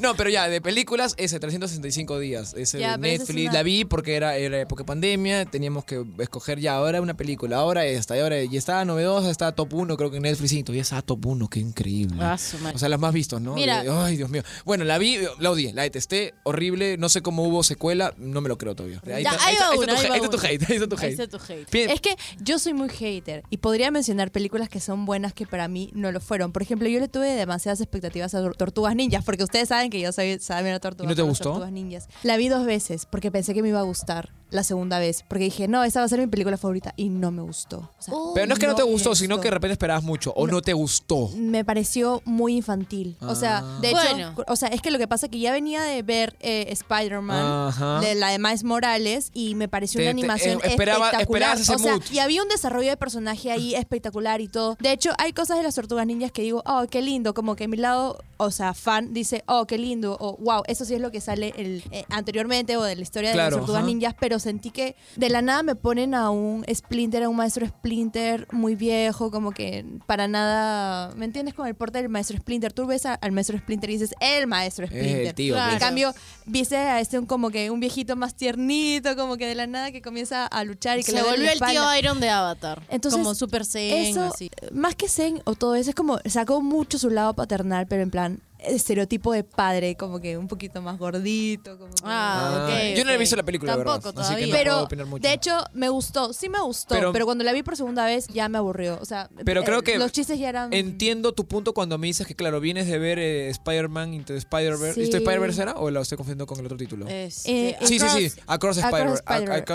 No, 0.00 0.14
pero 0.16 0.30
ya, 0.30 0.48
de 0.48 0.60
películas, 0.60 1.14
ese, 1.18 1.38
365 1.40 2.18
días. 2.18 2.54
Ese 2.56 2.78
Ya, 2.80 2.96
de 2.96 3.12
es 3.14 3.20
Netflix, 3.20 3.44
una- 3.48 3.52
la 3.52 3.62
vi 3.62 3.84
porque 3.84 4.14
era, 4.16 4.36
era 4.36 4.60
época 4.60 4.82
de 4.82 4.86
pandemia, 4.86 5.44
teníamos 5.46 5.84
que 5.84 6.04
escoger 6.18 6.58
ya, 6.60 6.74
ahora 6.76 7.00
una 7.00 7.14
película, 7.16 7.56
ahora 7.56 7.84
esta, 7.86 8.16
y 8.16 8.20
ahora, 8.20 8.42
y 8.42 8.56
estaba 8.56 8.84
novedosa, 8.84 9.30
estaba 9.30 9.52
top 9.52 9.72
1, 9.74 9.96
creo 9.96 10.10
que 10.10 10.16
en 10.18 10.22
Netflix, 10.24 10.50
sí, 10.50 10.62
todavía 10.62 10.82
estaba 10.82 11.02
top 11.02 11.26
1, 11.26 11.48
qué 11.48 11.60
increíble. 11.60 12.16
Ah. 12.20 12.36
O 12.74 12.78
sea, 12.78 12.88
las 12.88 13.00
más 13.00 13.12
vistas, 13.12 13.40
¿no? 13.40 13.54
Mira. 13.54 13.82
De- 13.82 13.90
ay, 13.90 14.16
Dios 14.16 14.30
mío. 14.30 14.42
Bueno, 14.64 14.84
la 14.84 14.98
vi, 14.98 15.18
la 15.38 15.50
odié, 15.50 15.72
la 15.72 15.82
detesté, 15.82 16.34
horrible, 16.44 16.96
no 16.98 17.08
sé 17.08 17.22
cómo 17.22 17.44
hubo 17.44 17.62
secuela, 17.62 18.14
no 18.18 18.40
me 18.40 18.48
lo 18.48 18.58
creo 18.58 18.74
todavía. 18.74 19.00
Ahí 19.06 19.22
Ya, 19.24 19.30
está, 19.32 19.46
ahí 19.46 19.56
va 19.60 19.68
ahí 19.70 19.78
una, 19.78 19.94
está 19.94 19.94
tu 19.94 20.00
ahí 20.00 20.00
hate, 20.00 20.04
ahí 20.04 20.10
va 20.10 20.16
está 20.16 20.30
tu 20.30 20.36
una. 20.38 20.48
hate, 20.48 20.62
tu 20.88 20.96
hate. 20.96 21.10
está 21.20 21.26
tu 21.28 21.36
hate. 21.36 21.70
Bien. 21.70 21.90
Es 21.90 22.00
que 22.00 22.16
yo 22.40 22.58
soy 22.58 22.74
muy 22.74 22.88
hater 22.88 23.42
y 23.50 23.58
podría 23.58 23.90
mencionar 23.90 24.30
películas 24.32 24.68
que 24.68 24.80
son 24.80 25.04
buenas 25.06 25.32
que 25.32 25.46
para 25.46 25.68
mí 25.68 25.90
no 25.94 26.12
lo 26.12 26.20
fueron. 26.20 26.52
Por 26.52 26.62
ejemplo, 26.62 26.88
yo 26.88 27.00
le 27.00 27.08
tuve 27.08 27.28
demasiadas 27.34 27.80
expectativas 27.80 28.34
a 28.34 28.40
Tor- 28.40 28.56
Tortugas 28.56 28.94
Ninjas 28.96 29.24
porque 29.24 29.44
ustedes 29.44 29.68
saben 29.68 29.90
que 29.90 30.00
yo 30.00 30.12
soy 30.12 30.38
saben 30.40 30.72
a 30.74 30.80
Tortugas, 30.80 31.06
¿Y 31.06 31.08
no 31.10 31.16
te 31.16 31.22
gustó? 31.22 31.44
Tortugas 31.50 31.72
Ninjas. 31.72 32.08
La 32.22 32.36
vi 32.36 32.48
dos 32.48 32.64
veces 32.66 33.06
porque 33.06 33.30
pensé 33.30 33.54
que 33.54 33.62
me 33.62 33.68
iba 33.68 33.80
a 33.80 33.84
gustar 33.84 34.32
la 34.50 34.62
segunda 34.64 34.98
vez 34.98 35.24
porque 35.28 35.44
dije, 35.44 35.68
no, 35.68 35.82
esa 35.84 36.00
va 36.00 36.06
a 36.06 36.08
ser 36.08 36.18
mi 36.20 36.26
película 36.26 36.56
favorita 36.56 36.92
y 36.96 37.08
no 37.08 37.30
me 37.30 37.42
gustó. 37.42 37.90
O 37.98 38.02
sea, 38.02 38.14
Pero 38.34 38.46
no 38.46 38.54
es 38.54 38.58
que 38.60 38.66
no, 38.66 38.74
te 38.74 38.82
gustó, 38.82 39.14
sino 39.14 39.38
que 39.40 39.48
de 39.48 39.52
repente 39.52 39.72
esperabas 39.72 40.02
mucho 40.02 40.32
o 40.36 40.46
no, 40.46 40.60
te 40.62 40.72
gustó. 40.72 41.28
me 41.36 41.64
pareció 41.64 42.22
muy 42.24 42.56
infantil. 42.56 43.16
O 43.20 43.34
sea, 43.34 43.62
de 43.80 43.90
hecho, 43.90 43.98
Bueno. 44.10 44.34
o 44.46 44.56
sea, 44.56 44.68
es 44.68 44.80
que 44.82 44.90
lo 44.90 44.98
que 44.98 45.06
pasa 45.08 45.26
es 45.26 45.32
que 45.32 45.38
ya 45.38 45.52
venía 45.52 45.82
de 45.82 46.02
ver 46.02 46.36
eh, 46.40 46.66
Spider-Man, 46.70 48.00
de 48.00 48.14
la 48.14 48.28
de 48.30 48.38
Miles 48.38 48.64
Morales, 48.64 49.30
y 49.34 49.54
me 49.54 49.68
pareció 49.68 49.98
Te- 49.98 50.04
una 50.04 50.12
te- 50.14 50.18
animación 50.20 50.58
eh, 50.62 50.68
esperaba- 50.68 51.06
espectacular. 51.06 51.58
ese 51.58 51.74
o 51.74 51.78
sea, 51.78 51.94
mood. 51.94 52.02
y 52.10 52.18
había 52.18 52.42
un 52.42 52.48
desarrollo 52.48 52.88
de 52.90 52.96
personaje 52.96 53.50
ahí 53.50 53.74
espectacular 53.74 54.40
y 54.40 54.48
todo. 54.48 54.76
De 54.80 54.92
hecho, 54.92 55.10
hay 55.18 55.32
cosas 55.32 55.56
de 55.56 55.62
las 55.62 55.74
tortugas 55.74 56.06
ninjas 56.06 56.32
que 56.32 56.42
digo, 56.42 56.62
oh, 56.66 56.86
qué 56.90 57.02
lindo, 57.02 57.34
como 57.34 57.56
que 57.56 57.68
mi 57.68 57.76
lado, 57.76 58.18
o 58.36 58.50
sea, 58.50 58.74
fan 58.74 59.12
dice, 59.12 59.44
oh, 59.46 59.66
qué 59.66 59.78
lindo, 59.78 60.16
o 60.20 60.36
wow, 60.38 60.62
eso 60.66 60.84
sí 60.84 60.94
es 60.94 61.00
lo 61.00 61.10
que 61.10 61.20
sale 61.20 61.52
el, 61.56 61.82
eh, 61.90 62.04
anteriormente 62.10 62.76
o 62.76 62.82
de 62.82 62.96
la 62.96 63.02
historia 63.02 63.30
de 63.30 63.36
las 63.36 63.50
tortugas 63.50 63.82
ajá. 63.82 63.86
ninjas, 63.86 64.14
pero 64.18 64.38
sentí 64.40 64.70
que 64.70 64.96
de 65.16 65.28
la 65.28 65.42
nada 65.42 65.62
me 65.62 65.74
ponen 65.74 66.14
a 66.14 66.30
un 66.30 66.64
Splinter, 66.72 67.22
a 67.22 67.28
un 67.28 67.36
maestro 67.36 67.66
Splinter 67.66 68.46
muy 68.52 68.74
viejo, 68.74 69.30
como 69.30 69.52
que 69.52 69.84
para 70.06 70.26
nada, 70.28 71.14
¿me 71.16 71.24
entiendes? 71.24 71.54
Con 71.54 71.66
el 71.66 71.74
porte 71.74 71.98
del 71.98 72.08
maestro 72.08 72.36
Splinter, 72.38 72.72
tú 72.72 72.86
ves 72.86 73.06
a- 73.06 73.14
al 73.14 73.32
maestro 73.32 73.56
Splinter 73.58 73.90
y 73.90 73.94
dices, 73.94 74.14
el 74.20 74.46
maestro 74.46 74.84
Es 74.86 74.90
Splinter. 74.90 75.26
el 75.26 75.34
tío. 75.34 75.54
Claro. 75.54 75.72
En 75.74 75.78
cambio, 75.78 76.14
viste 76.46 76.76
a 76.76 77.00
este 77.00 77.18
un, 77.18 77.26
como 77.26 77.50
que 77.50 77.70
un 77.70 77.80
viejito 77.80 78.16
más 78.16 78.34
tiernito, 78.34 79.14
como 79.16 79.36
que 79.36 79.46
de 79.46 79.54
la 79.54 79.66
nada 79.66 79.92
que 79.92 80.02
comienza 80.02 80.46
a 80.46 80.64
luchar 80.64 80.98
y 80.98 81.04
que 81.04 81.12
Se 81.12 81.22
volvió 81.22 81.50
el 81.50 81.60
tío. 81.60 81.94
Iron 81.98 82.20
de 82.20 82.30
Avatar. 82.30 82.82
Entonces, 82.88 83.18
como 83.20 83.34
Super 83.34 83.64
Zen, 83.64 84.06
Eso, 84.06 84.24
así. 84.34 84.50
más 84.72 84.94
que 84.94 85.08
Zen 85.08 85.42
o 85.44 85.54
todo 85.54 85.74
eso, 85.74 85.90
es 85.90 85.96
como 85.96 86.18
sacó 86.26 86.60
mucho 86.62 86.98
su 86.98 87.10
lado 87.10 87.34
paternal, 87.34 87.86
pero 87.86 88.02
en 88.02 88.10
plan 88.10 88.40
estereotipo 88.64 89.32
de 89.32 89.44
padre, 89.44 89.96
como 89.96 90.20
que 90.20 90.36
un 90.38 90.48
poquito 90.48 90.80
más 90.82 90.98
gordito. 90.98 91.78
Como 91.78 91.90
que- 91.92 92.02
Ah, 92.04 92.66
Ah, 92.66 92.66
ok, 92.92 92.96
yo 92.96 93.04
no 93.04 93.10
he 93.10 93.18
visto 93.18 93.36
la 93.36 93.42
película, 93.42 93.72
la 93.76 93.84
Tampoco 93.84 94.06
verdad, 94.14 94.20
así 94.22 94.34
que 94.34 94.40
todavía. 94.40 94.46
no 94.46 94.58
pero 94.58 94.72
puedo 94.72 94.84
opinar 94.84 95.06
mucho. 95.06 95.22
de 95.28 95.34
hecho 95.34 95.64
me 95.72 95.88
gustó, 95.88 96.32
sí 96.32 96.48
me 96.48 96.60
gustó, 96.60 96.94
Pero- 96.94 97.12
pero, 97.12 97.24
cuando 97.24 97.44
la 97.44 97.52
vi 97.52 97.62
por 97.62 97.76
segunda 97.76 98.04
vez 98.06 98.26
ya 98.28 98.48
me 98.48 98.58
aburrió. 98.58 98.98
O 99.00 99.04
sea, 99.04 99.28
Pero 99.44 99.60
eh, 99.62 99.64
creo 99.64 99.82
que 99.82 99.98
los 99.98 100.12
chistes 100.12 100.38
ya 100.38 100.48
eran 100.48 100.72
Entiendo 100.72 101.32
tu 101.32 101.46
punto 101.46 101.72
cuando 101.74 101.98
me 101.98 102.06
dices 102.06 102.26
que, 102.26 102.34
claro, 102.34 102.60
vienes 102.60 102.86
de 102.86 102.98
ver 102.98 103.18
eh, 103.18 103.48
Spider-Man 103.50 104.14
Into 104.14 104.34
Spider-Verse. 104.34 104.94
Sí. 104.94 105.02
¿Esto 105.02 105.16
Spider-Verse 105.18 105.62
era 105.62 105.74
o 105.76 105.90
lo 105.90 106.00
estoy 106.00 106.16
confundiendo 106.16 106.46
con 106.46 106.58
el 106.58 106.66
otro 106.66 106.76
título? 106.76 107.06
Eh, 107.08 107.28
sí, 107.30 107.74
sí, 107.82 107.98
sí. 107.98 108.32
Across- 108.46 108.78
Spider-Verse. 108.78 109.22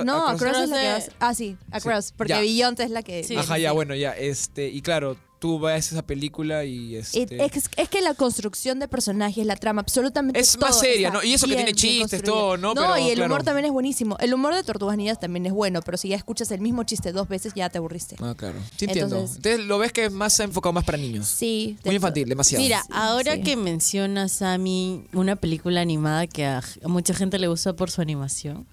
No, 0.05 0.27
Across- 0.27 0.35
Across 0.35 0.57
es 0.63 0.69
la 0.69 0.77
que 0.99 1.11
Ah, 1.19 1.33
sí, 1.33 1.57
Across, 1.71 2.11
porque 2.11 2.29
Ya. 2.33 2.39
Beyoncé 2.39 2.83
es 2.83 2.91
la 2.91 3.03
que... 3.03 3.23
Sí. 3.23 3.35
Ajá, 3.35 3.55
sí, 3.55 3.61
ya, 3.61 3.69
sí. 3.69 3.75
bueno, 3.75 3.95
ya. 3.95 4.11
este 4.11 4.67
Y 4.69 4.81
claro, 4.81 5.17
tú 5.45 5.59
ves 5.59 5.91
esa 5.91 6.01
película 6.01 6.65
y 6.65 6.95
este... 6.95 7.27
es, 7.45 7.69
es 7.77 7.87
que 7.89 8.01
la 8.01 8.15
construcción 8.15 8.79
de 8.79 8.87
personajes, 8.87 9.45
la 9.45 9.55
trama, 9.55 9.81
absolutamente 9.81 10.39
Es 10.39 10.53
todo 10.53 10.61
más 10.71 10.79
seria, 10.79 11.11
¿no? 11.11 11.21
Y 11.23 11.35
eso 11.35 11.45
que 11.45 11.53
tiene 11.55 11.71
chistes, 11.75 12.23
todo, 12.23 12.57
¿no? 12.57 12.73
No, 12.73 12.81
Pero, 12.81 12.97
y 12.97 13.09
el 13.09 13.15
claro. 13.17 13.31
humor 13.31 13.43
también 13.43 13.65
es 13.65 13.71
buenísimo. 13.71 14.17
El 14.19 14.33
humor 14.33 14.55
de 14.55 14.63
Tortugas 14.63 14.97
Ninjas 14.97 15.19
también 15.19 15.45
es 15.45 15.53
bueno, 15.53 15.81
pero 15.83 15.97
si 15.99 16.07
ya 16.09 16.15
escuchas 16.15 16.49
el 16.49 16.61
mismo 16.61 16.83
chiste 16.83 17.11
dos 17.11 17.27
veces, 17.27 17.53
ya 17.55 17.69
te 17.69 17.77
aburriste. 17.77 18.15
Ah, 18.21 18.33
claro. 18.35 18.57
Sí 18.75 18.85
entiendo. 18.85 19.17
Entonces- 19.17 19.35
Entonces, 19.37 19.65
lo 19.67 19.77
ves 19.77 19.93
que 19.93 20.05
es 20.05 20.11
más 20.11 20.39
enfocado 20.39 20.73
más 20.73 20.83
para 20.83 20.97
niños. 20.97 21.27
Sí. 21.27 21.77
Muy 21.83 21.91
de- 21.91 21.95
infantil, 21.97 22.27
demasiado. 22.27 22.63
Mira, 22.63 22.81
Sí, 22.81 22.87
ahora 22.91 23.35
sí. 23.35 23.41
que 23.43 23.55
mencionas 23.55 24.41
a 24.41 24.57
mí 24.57 25.05
una 25.13 25.35
película 25.35 25.79
animada 25.81 26.25
que 26.25 26.43
a, 26.47 26.63
a 26.83 26.87
mucha 26.87 27.13
gente 27.13 27.37
le 27.37 27.47
gusta 27.47 27.73
por 27.73 27.91
su 27.91 28.01
animación. 28.01 28.65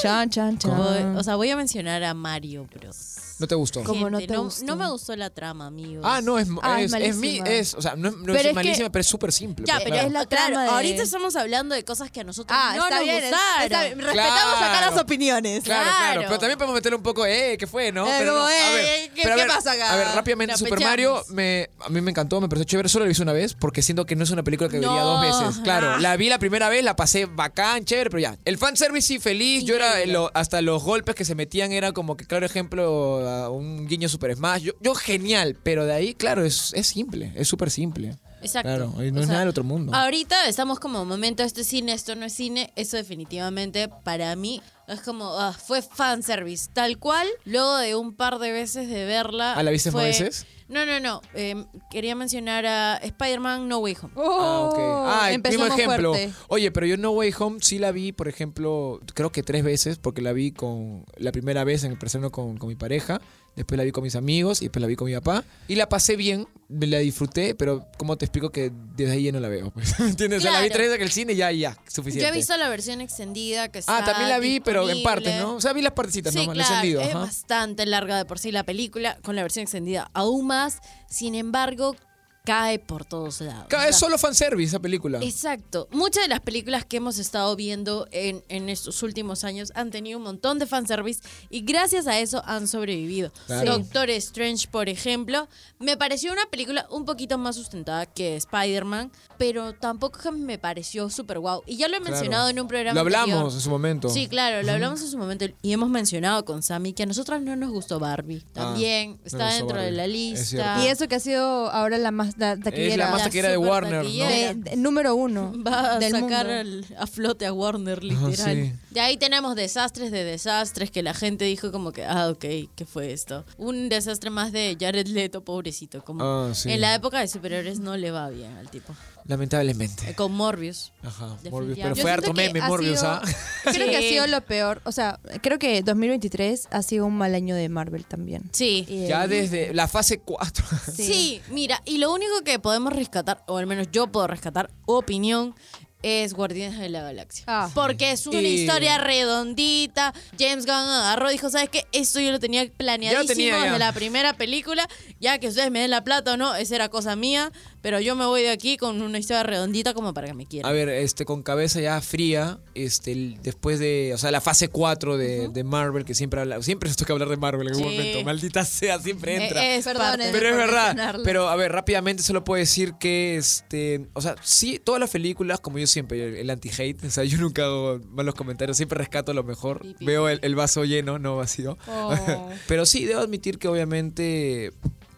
Chan, 0.00 0.30
chan, 0.30 0.58
chan. 0.58 0.76
Voy- 0.76 1.18
o 1.18 1.22
sea, 1.24 1.34
voy 1.34 1.50
a 1.50 1.56
mencionar 1.56 2.04
a 2.04 2.14
Mario 2.14 2.66
Bros. 2.72 3.16
¿No 3.40 3.48
te 3.48 3.54
gustó? 3.54 3.82
¿Cómo 3.84 4.10
no 4.10 4.18
Gente, 4.18 4.32
te 4.34 4.36
no, 4.38 4.44
gustó? 4.44 4.64
no 4.66 4.76
me 4.76 4.88
gustó 4.90 5.16
la 5.16 5.30
trama, 5.30 5.66
amigos. 5.66 6.04
Ah, 6.06 6.20
no, 6.22 6.38
es, 6.38 6.46
Ah, 6.62 6.80
es, 6.82 6.92
es 6.92 7.00
es, 7.02 7.16
mi- 7.16 7.38
malísima. 7.40 7.48
es- 7.48 7.74
o 7.74 7.82
sea, 7.82 7.96
no, 7.96 8.08
es- 8.10 8.16
no 8.16 8.24
Pero 8.26 8.38
es 8.38 8.46
que- 8.48 8.52
malísima, 8.52 8.90
pero 8.92 9.00
es 9.00 9.06
súper 9.06 9.32
simple. 9.32 9.64
Ya, 9.66 9.74
pues, 9.74 9.84
pero 9.84 9.94
claro. 9.96 10.08
es 10.08 10.12
la 10.12 10.26
claro, 10.26 10.46
trama 10.52 10.62
de- 10.64 10.70
ahorita 10.70 11.02
estamos 11.02 11.36
hablando 11.36 11.74
de 11.74 11.84
cosas 11.84 12.10
que 12.10 12.20
a 12.20 12.24
nosotros 12.24 12.56
Ah, 12.60 12.74
no 12.76 12.84
está 12.84 12.96
nos 12.96 13.04
bien. 13.04 13.20
gustaron. 13.22 13.62
está 13.64 13.84
bien. 13.84 13.98
Respetamos 13.98 14.54
acá 14.56 14.70
Claro. 14.78 14.90
las 14.94 15.00
opiniones. 15.02 15.64
Claro, 15.64 15.82
claro, 15.84 15.98
Claro. 16.00 16.20
Pero 16.28 16.38
también 16.38 16.58
podemos 16.58 16.74
meterle 16.74 16.96
un 16.96 17.02
poco, 17.02 17.24
eh, 17.26 17.56
¿qué 17.58 17.66
fue, 17.66 17.90
no? 17.92 18.06
Eh, 18.06 18.14
pero 18.18 18.32
como, 18.32 18.44
no, 18.44 18.48
a 18.48 18.54
eh, 18.54 18.74
ver, 18.74 19.10
¿qué- 19.14 19.22
pero 19.22 19.34
a 19.34 19.36
qué 19.38 19.42
ver, 19.44 19.50
pasa 19.50 19.72
acá? 19.72 19.92
A 19.92 19.96
ver, 19.96 20.06
rápidamente, 20.14 20.52
La 20.52 20.58
Super 20.58 20.74
pechamos. 20.74 20.90
Mario 20.90 21.24
me, 21.30 21.70
a 21.80 21.88
mí 21.88 22.00
me 22.02 22.10
encantó, 22.10 22.40
me 22.40 22.48
pareció 22.48 22.64
chévere. 22.66 22.88
Solo 22.90 23.06
la 23.06 23.12
vi 23.12 23.22
una 23.22 23.32
vez 23.32 23.54
porque 23.54 23.80
siento 23.80 24.04
que 24.04 24.16
no 24.16 24.24
es 24.24 24.30
una 24.30 24.42
película 24.42 24.68
que 24.68 24.76
vería 24.80 24.90
No. 24.94 25.18
dos 25.18 25.20
veces. 25.22 25.62
Claro, 25.62 25.92
Ah. 25.94 25.98
la 25.98 26.16
vi 26.16 26.28
la 26.28 26.38
primera 26.38 26.68
vez, 26.68 26.84
la 26.84 26.94
pasé 26.96 27.24
bacán, 27.26 27.84
chévere, 27.86 28.10
pero 28.10 28.20
ya. 28.20 28.36
El 28.44 28.58
fanservice 28.58 29.06
sí, 29.08 29.18
feliz. 29.18 29.64
Yo 29.64 29.76
era, 29.76 29.86
Increíble. 29.88 30.12
lo- 30.12 30.30
hasta 30.34 30.60
los 30.60 30.82
golpes 30.82 31.14
que 31.14 31.24
se 31.24 31.34
metían 31.34 31.72
era 31.72 31.92
como 31.92 32.16
que, 32.16 32.26
claro 32.26 32.44
ejemplo, 32.44 33.20
a 33.30 33.50
un 33.50 33.86
guiño 33.86 34.08
Super 34.08 34.34
Smash. 34.34 34.62
Yo, 34.62 34.72
yo 34.80 34.94
genial, 34.94 35.56
pero 35.62 35.84
de 35.86 35.92
ahí, 35.92 36.14
claro, 36.14 36.44
es, 36.44 36.72
es 36.74 36.86
simple, 36.86 37.32
es 37.36 37.48
súper 37.48 37.70
simple. 37.70 38.16
Exacto. 38.42 38.68
Claro, 38.68 39.04
y 39.04 39.12
no 39.12 39.18
O 39.18 39.20
es 39.20 39.26
sea, 39.26 39.32
nada 39.34 39.40
del 39.40 39.48
otro 39.50 39.64
mundo. 39.64 39.94
Ahorita 39.94 40.46
estamos 40.48 40.80
como 40.80 41.04
momento, 41.04 41.42
esto 41.42 41.60
es 41.60 41.66
cine, 41.66 41.92
esto 41.92 42.14
no 42.16 42.24
es 42.24 42.32
cine. 42.32 42.72
Eso 42.74 42.96
definitivamente 42.96 43.88
para 44.02 44.34
mí 44.34 44.62
es 44.88 45.00
como, 45.02 45.38
ah, 45.38 45.52
fue 45.52 45.82
fanservice. 45.82 46.70
Tal 46.72 46.98
cual, 46.98 47.28
luego 47.44 47.76
de 47.76 47.94
un 47.96 48.14
par 48.14 48.38
de 48.38 48.50
veces 48.50 48.88
de 48.88 49.04
verla. 49.04 49.52
¿Ah, 49.52 49.62
la 49.62 49.70
viste 49.70 49.90
más 49.90 50.00
fue- 50.00 50.04
veces? 50.08 50.46
No, 50.70 50.86
no, 50.86 51.00
no. 51.00 51.20
eh, 51.34 51.66
quería 51.90 52.14
mencionar 52.14 52.64
a 52.64 52.96
Spider-Man 52.98 53.68
No 53.68 53.78
Way 53.78 53.96
Home. 54.02 54.12
Ah, 54.16 54.68
ok. 54.70 54.78
Ah, 54.78 55.32
el 55.32 55.42
mismo 55.42 55.66
ejemplo. 55.66 56.14
fuerte. 56.14 56.32
Oye, 56.48 56.70
pero 56.70 56.86
yo 56.86 56.96
No 56.96 57.10
Way 57.10 57.34
Home 57.40 57.58
sí 57.60 57.78
la 57.80 57.90
vi, 57.90 58.12
por 58.12 58.28
ejemplo, 58.28 59.00
creo 59.14 59.32
que 59.32 59.42
tres 59.42 59.64
veces, 59.64 59.98
porque 59.98 60.22
la 60.22 60.32
vi 60.32 60.52
con 60.52 61.04
la 61.16 61.32
primera 61.32 61.64
vez 61.64 61.82
en 61.82 61.90
el 61.92 61.98
presente 61.98 62.30
con, 62.30 62.56
con 62.56 62.68
mi 62.68 62.76
pareja, 62.76 63.20
después 63.56 63.76
la 63.78 63.84
vi 63.84 63.92
con 63.92 64.02
mis 64.04 64.16
amigos 64.16 64.62
y 64.62 64.66
después 64.66 64.80
la 64.80 64.86
vi 64.86 64.96
con 64.96 65.06
mi 65.08 65.14
papá. 65.14 65.44
Y 65.68 65.74
la 65.76 65.88
pasé 65.88 66.16
bien, 66.16 66.46
me 66.68 66.86
la 66.86 66.98
disfruté, 66.98 67.54
pero 67.54 67.86
como 67.98 68.16
te 68.16 68.24
explico 68.24 68.50
que 68.50 68.70
desde 68.96 69.12
ahí 69.12 69.24
ya 69.24 69.32
no 69.32 69.40
la 69.40 69.48
veo? 69.48 69.70
Pues, 69.70 69.98
¿Me 70.00 70.06
entiendes? 70.08 70.38
O 70.38 70.42
sea, 70.42 70.52
la 70.52 70.60
vi 70.60 70.68
Claro. 70.68 70.78
tres 70.78 70.88
veces 70.88 70.96
en 71.00 71.02
el 71.02 71.10
cine 71.12 71.32
y 71.32 71.36
ya, 71.36 71.50
ya, 71.52 71.74
Yo 71.74 71.90
suficiente. 71.90 72.28
he 72.28 72.32
visto 72.32 72.56
la 72.56 72.68
versión 72.68 73.00
extendida 73.00 73.68
que 73.70 73.80
está 73.80 73.98
ah, 73.98 74.04
también 74.04 74.28
la 74.28 74.38
vi, 74.38 74.60
pero 74.60 74.88
en 74.88 75.02
partes, 75.02 75.38
¿no? 75.40 75.54
O 75.56 75.60
sea, 75.60 75.72
vi 75.72 75.82
las 75.82 75.92
partecitas, 75.92 76.32
Sí, 76.32 76.46
¿no? 76.46 76.52
El 76.52 76.58
claro, 76.58 76.74
encendido. 76.74 77.00
es 77.00 77.08
ajá. 77.10 77.18
bastante 77.20 77.86
larga 77.86 78.16
de 78.16 78.24
por 78.24 78.38
sí 78.38 78.52
la 78.52 78.64
película, 78.64 79.18
con 79.22 79.36
la 79.36 79.42
versión 79.42 79.62
extendida 79.64 80.10
aún 80.14 80.46
más. 80.46 80.78
Sin 81.08 81.34
embargo, 81.34 81.96
cae 82.44 82.78
por 82.78 83.04
todos 83.04 83.40
lados. 83.40 83.66
Ca- 83.68 83.78
O 83.78 83.82
sea, 83.82 83.92
solo 83.92 84.18
fanservice 84.18 84.68
esa 84.68 84.78
película. 84.80 85.18
Exacto. 85.22 85.88
Muchas 85.92 86.24
de 86.24 86.28
las 86.28 86.40
películas 86.40 86.84
que 86.84 86.96
hemos 86.96 87.18
estado 87.18 87.54
viendo 87.56 88.08
en, 88.12 88.42
en 88.48 88.68
estos 88.68 89.02
últimos 89.02 89.44
años 89.44 89.72
han 89.74 89.90
tenido 89.90 90.18
un 90.18 90.24
montón 90.24 90.58
de 90.58 90.66
fanservice 90.66 91.20
y 91.50 91.60
gracias 91.62 92.06
a 92.06 92.18
eso 92.18 92.42
han 92.46 92.66
sobrevivido. 92.66 93.30
Claro. 93.46 93.78
Doctor 93.78 94.10
Strange, 94.10 94.68
por 94.68 94.88
ejemplo, 94.88 95.48
me 95.78 95.96
pareció 95.96 96.32
una 96.32 96.46
película 96.50 96.86
un 96.90 97.04
poquito 97.04 97.38
más 97.38 97.56
sustentada 97.56 98.06
que 98.06 98.36
Spider-Man, 98.36 99.12
pero 99.38 99.74
tampoco 99.74 100.32
me 100.32 100.58
pareció 100.58 101.10
súper 101.10 101.38
guau. 101.38 101.62
Y 101.66 101.76
ya 101.76 101.88
lo 101.88 101.96
he 101.96 102.00
Claro. 102.00 102.12
mencionado 102.12 102.48
en 102.48 102.58
un 102.60 102.68
programa 102.68 102.94
Lo 102.94 103.00
hablamos 103.00 103.28
anterior. 103.28 103.52
en 103.52 103.60
su 103.60 103.70
momento. 103.70 104.08
Sí, 104.08 104.26
claro, 104.28 104.62
lo 104.62 104.72
hablamos 104.72 105.00
en 105.02 105.08
su 105.08 105.18
momento 105.18 105.44
y 105.62 105.72
hemos 105.72 105.88
mencionado 105.90 106.44
con 106.44 106.62
Sammy 106.62 106.92
que 106.94 107.02
a 107.02 107.06
nosotros 107.06 107.40
no 107.42 107.54
nos 107.56 107.70
gustó 107.70 107.98
Barbie. 107.98 108.40
También 108.52 109.12
no 109.12 109.18
está 109.24 109.52
dentro 109.54 109.80
de 109.80 109.90
la 109.90 110.06
lista. 110.06 110.82
Y 110.84 110.88
eso 110.88 111.06
que 111.08 111.16
ha 111.16 111.20
sido 111.20 111.70
ahora 111.70 111.98
la 111.98 112.10
más 112.10 112.29
la 112.38 112.56
taquillera. 112.56 112.92
Es 112.92 112.98
la 112.98 113.10
más 113.10 113.18
La 113.18 113.24
taquillera 113.24 113.48
de 113.50 113.56
Warner, 113.58 113.92
¿no? 113.92 114.02
taquillera. 114.02 114.30
de- 114.30 114.54
de- 114.70 114.76
número 114.76 115.14
uno. 115.14 115.52
Va 115.66 115.94
a 115.94 115.98
del 115.98 116.10
sacar 116.12 116.46
al- 116.48 116.84
a 116.98 117.06
flote 117.06 117.46
a 117.46 117.52
Warner, 117.52 118.02
literal. 118.04 118.34
sí. 118.34 118.72
De 118.90 119.00
ahí 119.00 119.16
tenemos 119.16 119.54
desastres 119.56 120.10
de 120.10 120.24
desastres 120.24 120.90
que 120.90 121.02
la 121.02 121.14
gente 121.14 121.44
dijo 121.44 121.70
como 121.72 121.92
que, 121.92 122.04
ah, 122.04 122.28
ok, 122.28 122.40
¿qué 122.74 122.84
fue 122.86 123.12
esto? 123.12 123.44
Un 123.56 123.88
desastre 123.88 124.30
más 124.30 124.52
de 124.52 124.76
Jared 124.80 125.06
Leto, 125.08 125.42
pobrecito. 125.44 126.02
Como 126.02 126.22
Ah, 126.24 126.50
sí. 126.54 126.70
En 126.72 126.80
la 126.80 126.94
época 126.94 127.20
de 127.20 127.28
superhéroes 127.28 127.78
no 127.80 127.96
le 127.96 128.10
va 128.10 128.28
bien 128.30 128.56
al 128.56 128.68
tipo. 128.70 128.94
Lamentablemente. 129.26 130.10
Eh, 130.10 130.14
Con 130.14 130.32
Morbius. 130.32 130.92
Ajá. 131.02 131.36
Morbius. 131.50 131.78
Pero 131.78 131.94
Yo 131.94 132.02
fue 132.02 132.10
harto 132.10 132.32
que 132.34 132.42
meme, 132.48 132.60
ha 132.60 132.68
Morbius, 132.68 132.98
sido- 133.00 133.10
¿ah? 133.10 133.22
Creo 133.64 133.88
que 133.88 133.96
ha 133.96 134.00
sido 134.00 134.26
lo 134.26 134.40
peor. 134.42 134.80
O 134.84 134.92
sea, 134.92 135.20
creo 135.42 135.58
que 135.58 135.82
2023 135.82 136.68
ha 136.70 136.82
sido 136.82 137.06
un 137.06 137.16
mal 137.16 137.34
año 137.34 137.54
de 137.54 137.68
Marvel 137.68 138.04
también. 138.04 138.42
Sí. 138.52 138.84
Y, 138.88 139.06
Ya 139.06 139.26
desde 139.26 139.72
la 139.74 139.86
fase 139.88 140.18
4. 140.20 140.64
Sí. 140.94 141.04
Sí. 141.04 141.42
mira, 141.50 141.80
y 141.84 141.98
lo 141.98 142.12
único 142.12 142.42
que 142.44 142.58
podemos 142.58 142.92
rescatar, 142.92 143.42
o 143.46 143.58
al 143.58 143.66
menos 143.66 143.88
yo 143.92 144.06
puedo 144.08 144.26
rescatar, 144.26 144.70
opinión, 144.86 145.54
es 146.02 146.32
Guardianes 146.32 146.78
de 146.78 146.88
la 146.88 147.02
Galaxia. 147.02 147.44
Ah. 147.46 147.70
Porque 147.74 148.12
es 148.12 148.26
una 148.26 148.40
Y- 148.40 148.46
historia 148.62 148.96
redondita. 148.96 150.14
James 150.38 150.64
Gunn 150.64 150.74
agarró 150.74 151.28
y 151.28 151.32
dijo, 151.34 151.50
¿sabes 151.50 151.68
qué? 151.68 151.86
Esto 151.92 152.20
yo 152.20 152.30
lo 152.32 152.40
tenía 152.40 152.66
planeadísimo 152.74 153.26
tenía, 153.26 153.58
ya. 153.58 153.64
desde 153.64 153.78
la 153.78 153.92
primera 153.92 154.32
película. 154.32 154.88
Ya 155.20 155.38
que 155.38 155.48
ustedes 155.48 155.70
me 155.70 155.80
den 155.80 155.90
la 155.90 156.02
plata 156.02 156.32
o 156.32 156.36
no, 156.38 156.54
esa 156.54 156.74
era 156.76 156.88
cosa 156.88 157.16
mía. 157.16 157.52
Pero 157.82 157.98
yo 158.00 158.14
me 158.14 158.26
voy 158.26 158.42
de 158.42 158.50
aquí 158.50 158.76
con 158.76 159.00
una 159.00 159.18
historia 159.18 159.42
redondita 159.42 159.94
como 159.94 160.12
para 160.12 160.26
que 160.26 160.34
me 160.34 160.46
quieran. 160.46 160.70
A 160.70 160.72
ver, 160.74 160.88
este, 160.90 161.24
con 161.24 161.42
cabeza 161.42 161.80
ya 161.80 162.00
fría, 162.00 162.58
este, 162.74 163.12
el- 163.12 163.38
después 163.42 163.78
de, 163.78 164.12
o 164.14 164.18
sea, 164.18 164.30
la 164.30 164.40
fase 164.40 164.68
4 164.68 165.16
de, 165.16 165.48
de 165.48 165.64
Marvel, 165.64 166.04
que 166.04 166.14
siempre 166.14 166.40
habla, 166.40 166.62
siempre 166.62 166.88
nos 166.90 166.96
toca 166.96 167.12
hablar 167.14 167.28
de 167.30 167.36
Marvel 167.38 167.68
en 167.68 167.74
algún 167.74 167.90
Sí. 167.90 167.96
momento, 167.96 168.24
maldita 168.24 168.64
sea, 168.64 168.98
siempre 168.98 169.36
Eh, 169.36 169.44
entra. 169.46 169.74
es 169.74 169.84
Perdónenme. 169.84 170.24
parte. 170.24 170.28
Pero 170.32 170.46
es 170.48 170.52
por 170.52 170.60
verdad. 170.66 170.86
mencionarlo. 170.88 171.22
Pero 171.24 171.48
a 171.48 171.56
ver, 171.56 171.72
rápidamente 171.72 172.22
solo 172.22 172.44
puedo 172.44 172.58
decir 172.60 172.94
que, 173.00 173.36
este, 173.36 174.06
o 174.12 174.20
sea, 174.20 174.36
sí, 174.42 174.78
todas 174.82 175.00
las 175.00 175.10
películas, 175.10 175.60
como 175.60 175.78
yo 175.78 175.86
siempre, 175.86 176.22
el, 176.28 176.36
el 176.36 176.50
anti-hate, 176.50 177.02
o 177.06 177.10
sea, 177.10 177.24
yo 177.24 177.38
nunca 177.38 177.64
hago 177.64 177.98
malos 178.10 178.34
comentarios, 178.34 178.76
siempre 178.76 178.98
rescato 178.98 179.32
lo 179.32 179.42
mejor. 179.42 179.80
Pi, 179.82 179.94
pi, 179.94 180.04
Veo 180.04 180.28
el, 180.28 180.38
el 180.42 180.54
vaso 180.54 180.84
lleno, 180.84 181.18
no 181.18 181.36
vacío. 181.36 181.78
Pero 182.68 182.84
sí, 182.84 183.06
debo 183.06 183.20
admitir 183.20 183.58
que 183.58 183.68
obviamente 183.68 184.72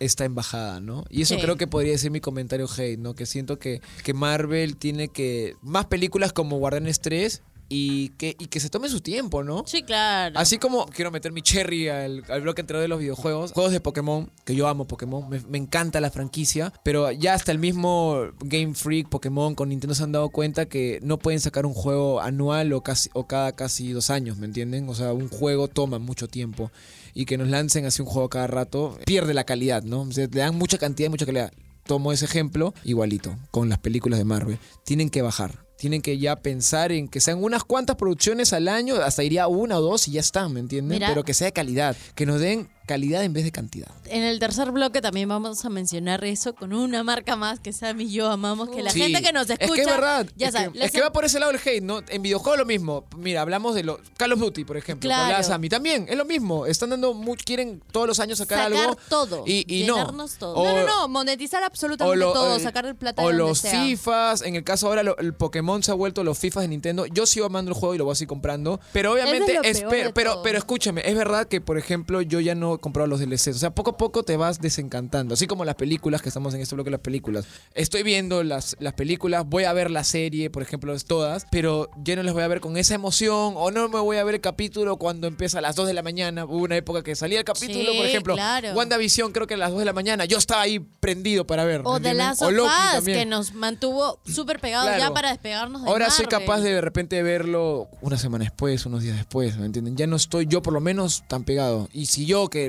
está 0.04 0.24
en 0.24 0.34
bajada, 0.34 0.80
¿no? 0.80 1.04
Y 1.10 1.22
eso 1.22 1.34
Sí. 1.36 1.40
creo 1.40 1.56
que 1.56 1.66
podría 1.66 1.96
ser 1.98 2.10
mi 2.10 2.20
comentario 2.20 2.66
hate, 2.76 2.98
¿no? 2.98 3.14
Que 3.14 3.26
siento 3.26 3.58
que, 3.58 3.80
que 4.04 4.14
Marvel 4.14 4.76
tiene 4.76 5.08
que... 5.08 5.56
Más 5.62 5.86
películas 5.86 6.32
como 6.32 6.58
Guardianes 6.58 7.00
3 7.00 7.42
y 7.74 8.10
que, 8.18 8.36
y 8.38 8.48
que 8.48 8.60
se 8.60 8.68
tome 8.68 8.90
su 8.90 9.00
tiempo, 9.00 9.42
¿no? 9.42 9.64
Sí, 9.66 9.82
claro. 9.82 10.38
Así 10.38 10.58
como 10.58 10.84
quiero 10.84 11.10
meter 11.10 11.32
mi 11.32 11.40
cherry 11.40 11.88
al, 11.88 12.22
al 12.28 12.42
bloque 12.42 12.60
entero 12.60 12.80
de 12.80 12.88
los 12.88 12.98
videojuegos, 13.00 13.52
juegos 13.52 13.72
de 13.72 13.80
Pokémon, 13.80 14.30
que 14.44 14.54
yo 14.54 14.68
amo 14.68 14.86
Pokémon, 14.86 15.26
me, 15.30 15.40
me 15.48 15.56
encanta 15.56 15.98
la 16.02 16.10
franquicia, 16.10 16.70
pero 16.84 17.10
ya 17.12 17.32
hasta 17.32 17.50
el 17.50 17.58
mismo 17.58 18.24
Game 18.40 18.74
Freak, 18.74 19.08
Pokémon 19.08 19.54
con 19.54 19.70
Nintendo 19.70 19.94
se 19.94 20.02
han 20.02 20.12
dado 20.12 20.28
cuenta 20.28 20.66
que 20.66 20.98
no 21.02 21.18
pueden 21.18 21.40
sacar 21.40 21.64
un 21.64 21.72
juego 21.72 22.20
anual 22.20 22.74
o, 22.74 22.82
casi, 22.82 23.08
o 23.14 23.26
cada 23.26 23.52
casi 23.52 23.92
dos 23.92 24.10
años, 24.10 24.36
¿me 24.36 24.44
entienden? 24.44 24.86
O 24.90 24.94
sea, 24.94 25.14
un 25.14 25.30
juego 25.30 25.66
toma 25.68 25.98
mucho 25.98 26.28
tiempo 26.28 26.70
y 27.14 27.24
que 27.26 27.38
nos 27.38 27.48
lancen 27.48 27.84
así 27.86 28.02
un 28.02 28.08
juego 28.08 28.28
cada 28.28 28.46
rato, 28.46 28.98
pierde 29.04 29.34
la 29.34 29.44
calidad, 29.44 29.82
¿no? 29.82 30.02
O 30.02 30.12
sea, 30.12 30.26
le 30.30 30.40
dan 30.40 30.56
mucha 30.56 30.78
cantidad 30.78 31.06
y 31.08 31.10
mucha 31.10 31.26
calidad. 31.26 31.52
Tomo 31.84 32.12
ese 32.12 32.24
ejemplo, 32.24 32.74
igualito, 32.84 33.36
con 33.50 33.68
las 33.68 33.78
películas 33.78 34.18
de 34.18 34.24
Marvel. 34.24 34.58
Tienen 34.84 35.10
que 35.10 35.20
bajar. 35.22 35.64
tienen 35.82 36.00
que 36.00 36.16
ya 36.16 36.36
pensar 36.36 36.92
en 36.92 37.08
que 37.08 37.18
sean 37.18 37.42
unas 37.42 37.64
cuantas 37.64 37.96
producciones 37.96 38.52
al 38.52 38.68
año, 38.68 38.94
hasta 39.02 39.24
iría 39.24 39.48
una 39.48 39.78
o 39.78 39.80
dos 39.80 40.06
y 40.06 40.12
ya 40.12 40.20
están, 40.20 40.52
¿me 40.52 40.60
entienden? 40.60 40.98
Mira. 40.98 41.08
Pero 41.08 41.24
que 41.24 41.34
sea 41.34 41.46
de 41.46 41.52
calidad, 41.52 41.96
que 42.14 42.24
nos 42.24 42.40
den 42.40 42.68
calidad 42.86 43.22
en 43.24 43.32
vez 43.32 43.44
de 43.44 43.52
cantidad. 43.52 43.88
En 44.06 44.22
el 44.22 44.38
tercer 44.38 44.70
bloque 44.72 45.00
también 45.00 45.28
vamos 45.28 45.64
a 45.64 45.70
mencionar 45.70 46.24
eso 46.24 46.54
con 46.54 46.72
una 46.72 47.02
marca 47.02 47.36
más 47.36 47.60
que 47.60 47.72
Sam 47.72 48.00
y 48.00 48.10
yo 48.12 48.30
amamos, 48.30 48.68
que 48.70 48.82
la 48.82 48.90
Sí. 48.90 49.00
gente 49.02 49.22
que 49.22 49.32
nos 49.32 49.48
escucha. 49.48 49.64
Es 49.66 49.72
que 49.72 49.80
es 49.82 49.86
verdad. 49.86 50.26
Ya 50.36 50.48
es, 50.48 50.52
sabe, 50.54 50.72
que, 50.72 50.84
es 50.84 50.90
que 50.92 51.00
va 51.00 51.12
por 51.12 51.24
ese 51.24 51.38
lado 51.40 51.52
el 51.52 51.58
hate, 51.64 51.82
¿no? 51.82 52.00
En 52.08 52.22
videojuegos 52.22 52.58
lo 52.58 52.66
mismo. 52.66 53.04
Mira, 53.16 53.40
hablamos 53.42 53.74
de 53.74 53.84
los 53.84 53.98
Call 54.16 54.32
of 54.32 54.40
Duty, 54.40 54.64
por 54.64 54.76
ejemplo. 54.76 55.08
Claro. 55.08 55.34
Con 55.36 55.44
Sammy. 55.44 55.68
También, 55.68 56.06
es 56.08 56.16
lo 56.16 56.24
mismo. 56.24 56.66
Están 56.66 56.90
dando 56.90 57.14
mucho, 57.14 57.42
quieren 57.46 57.82
todos 57.92 58.06
los 58.06 58.20
años 58.20 58.38
sacar, 58.38 58.70
Sacar 58.70 58.82
algo. 58.88 58.98
todo, 59.08 59.44
Y, 59.46 59.64
y 59.82 59.84
no. 59.86 60.06
todo. 60.38 60.54
O- 60.54 60.64
No, 60.64 60.80
no, 60.80 60.86
no, 60.86 61.08
monetizar 61.08 61.62
absolutamente 61.62 62.16
lo- 62.18 62.32
todo, 62.32 62.56
eh, 62.56 62.60
sacar 62.60 62.84
el 62.86 62.94
plata 62.96 63.22
O 63.22 63.28
de 63.28 63.32
donde 63.34 63.48
los 63.48 63.58
sea. 63.58 63.82
FIFAs, 63.82 64.42
en 64.42 64.56
el 64.56 64.64
caso 64.64 64.88
ahora 64.88 65.02
lo- 65.02 65.16
el 65.18 65.34
Pokémon 65.34 65.82
se 65.82 65.90
ha 65.90 65.94
vuelto 65.94 66.24
los 66.24 66.38
FIFAs 66.38 66.62
de 66.62 66.68
Nintendo. 66.68 67.06
Yo 67.06 67.26
sigo 67.26 67.46
amando 67.46 67.70
el 67.70 67.76
juego 67.76 67.94
y 67.94 67.98
lo 67.98 68.04
voy 68.04 68.12
a 68.12 68.14
seguir 68.16 68.28
comprando. 68.28 68.80
Pero 68.92 69.12
obviamente, 69.12 69.58
es 69.64 69.82
pero, 70.14 70.42
pero 70.42 70.58
escúchame, 70.58 71.02
es 71.04 71.14
verdad 71.16 71.46
que, 71.46 71.60
por 71.60 71.78
ejemplo, 71.78 72.20
yo 72.22 72.40
ya 72.40 72.54
no 72.54 72.71
he 72.74 72.78
comprado 72.78 73.06
los 73.06 73.20
DLCs. 73.20 73.48
O 73.48 73.58
sea, 73.58 73.70
poco 73.74 73.90
a 73.90 73.96
poco 73.96 74.22
te 74.22 74.36
vas 74.36 74.60
desencantando. 74.60 75.34
Así 75.34 75.46
como 75.46 75.64
las 75.64 75.74
películas, 75.74 76.22
que 76.22 76.28
estamos 76.28 76.54
en 76.54 76.60
este 76.60 76.74
bloque 76.74 76.88
de 76.88 76.92
las 76.92 77.00
películas. 77.00 77.44
Estoy 77.74 78.02
viendo 78.02 78.42
las, 78.42 78.76
las 78.80 78.94
películas, 78.94 79.44
voy 79.46 79.64
a 79.64 79.72
ver 79.72 79.90
la 79.90 80.04
serie, 80.04 80.50
por 80.50 80.62
ejemplo, 80.62 80.92
todas, 81.06 81.46
pero 81.50 81.88
ya 82.04 82.16
no 82.16 82.22
las 82.22 82.34
voy 82.34 82.42
a 82.42 82.48
ver 82.48 82.60
con 82.60 82.76
esa 82.76 82.94
emoción. 82.94 83.54
O 83.56 83.70
no 83.70 83.88
me 83.88 83.98
voy 84.00 84.18
a 84.18 84.24
ver 84.24 84.36
el 84.36 84.40
capítulo 84.40 84.96
cuando 84.96 85.26
empieza 85.26 85.58
a 85.58 85.60
las 85.60 85.76
2 85.76 85.86
de 85.86 85.94
la 85.94 86.02
mañana. 86.02 86.44
Hubo 86.44 86.64
una 86.64 86.76
época 86.76 87.02
que 87.02 87.14
salía 87.16 87.38
el 87.38 87.44
capítulo, 87.44 87.90
Sí, 87.92 87.96
por 87.96 88.06
ejemplo, 88.06 88.34
claro. 88.34 88.72
WandaVision, 88.74 89.32
creo 89.32 89.46
que 89.46 89.54
a 89.54 89.56
las 89.56 89.70
2 89.70 89.80
de 89.80 89.84
la 89.84 89.92
mañana. 89.92 90.24
Yo 90.24 90.38
estaba 90.38 90.62
ahí 90.62 90.78
prendido 90.78 91.46
para 91.46 91.64
ver. 91.64 91.82
O 91.84 91.98
Loki 91.98 92.68
Us, 92.68 92.92
también. 92.94 93.18
que 93.18 93.26
nos 93.26 93.54
mantuvo 93.54 94.18
súper 94.26 94.60
pegados 94.60 94.88
Claro. 94.88 95.02
ya 95.02 95.14
para 95.14 95.30
despegarnos 95.30 95.82
de 95.82 95.88
Ahora 95.88 96.10
soy 96.10 96.26
capaz 96.26 96.60
de 96.60 96.74
de 96.74 96.80
repente 96.80 97.22
verlo 97.22 97.88
una 98.00 98.16
semana 98.18 98.44
después, 98.44 98.84
unos 98.86 99.02
días 99.02 99.16
después, 99.16 99.56
¿me 99.56 99.66
entienden? 99.66 99.96
Ya 99.96 100.06
no 100.06 100.16
estoy 100.16 100.46
yo 100.46 100.62
por 100.62 100.72
lo 100.72 100.80
menos 100.80 101.24
tan 101.28 101.44
pegado. 101.44 101.88
Y 101.92 102.06
si 102.06 102.26
yo, 102.26 102.48
que 102.48 102.61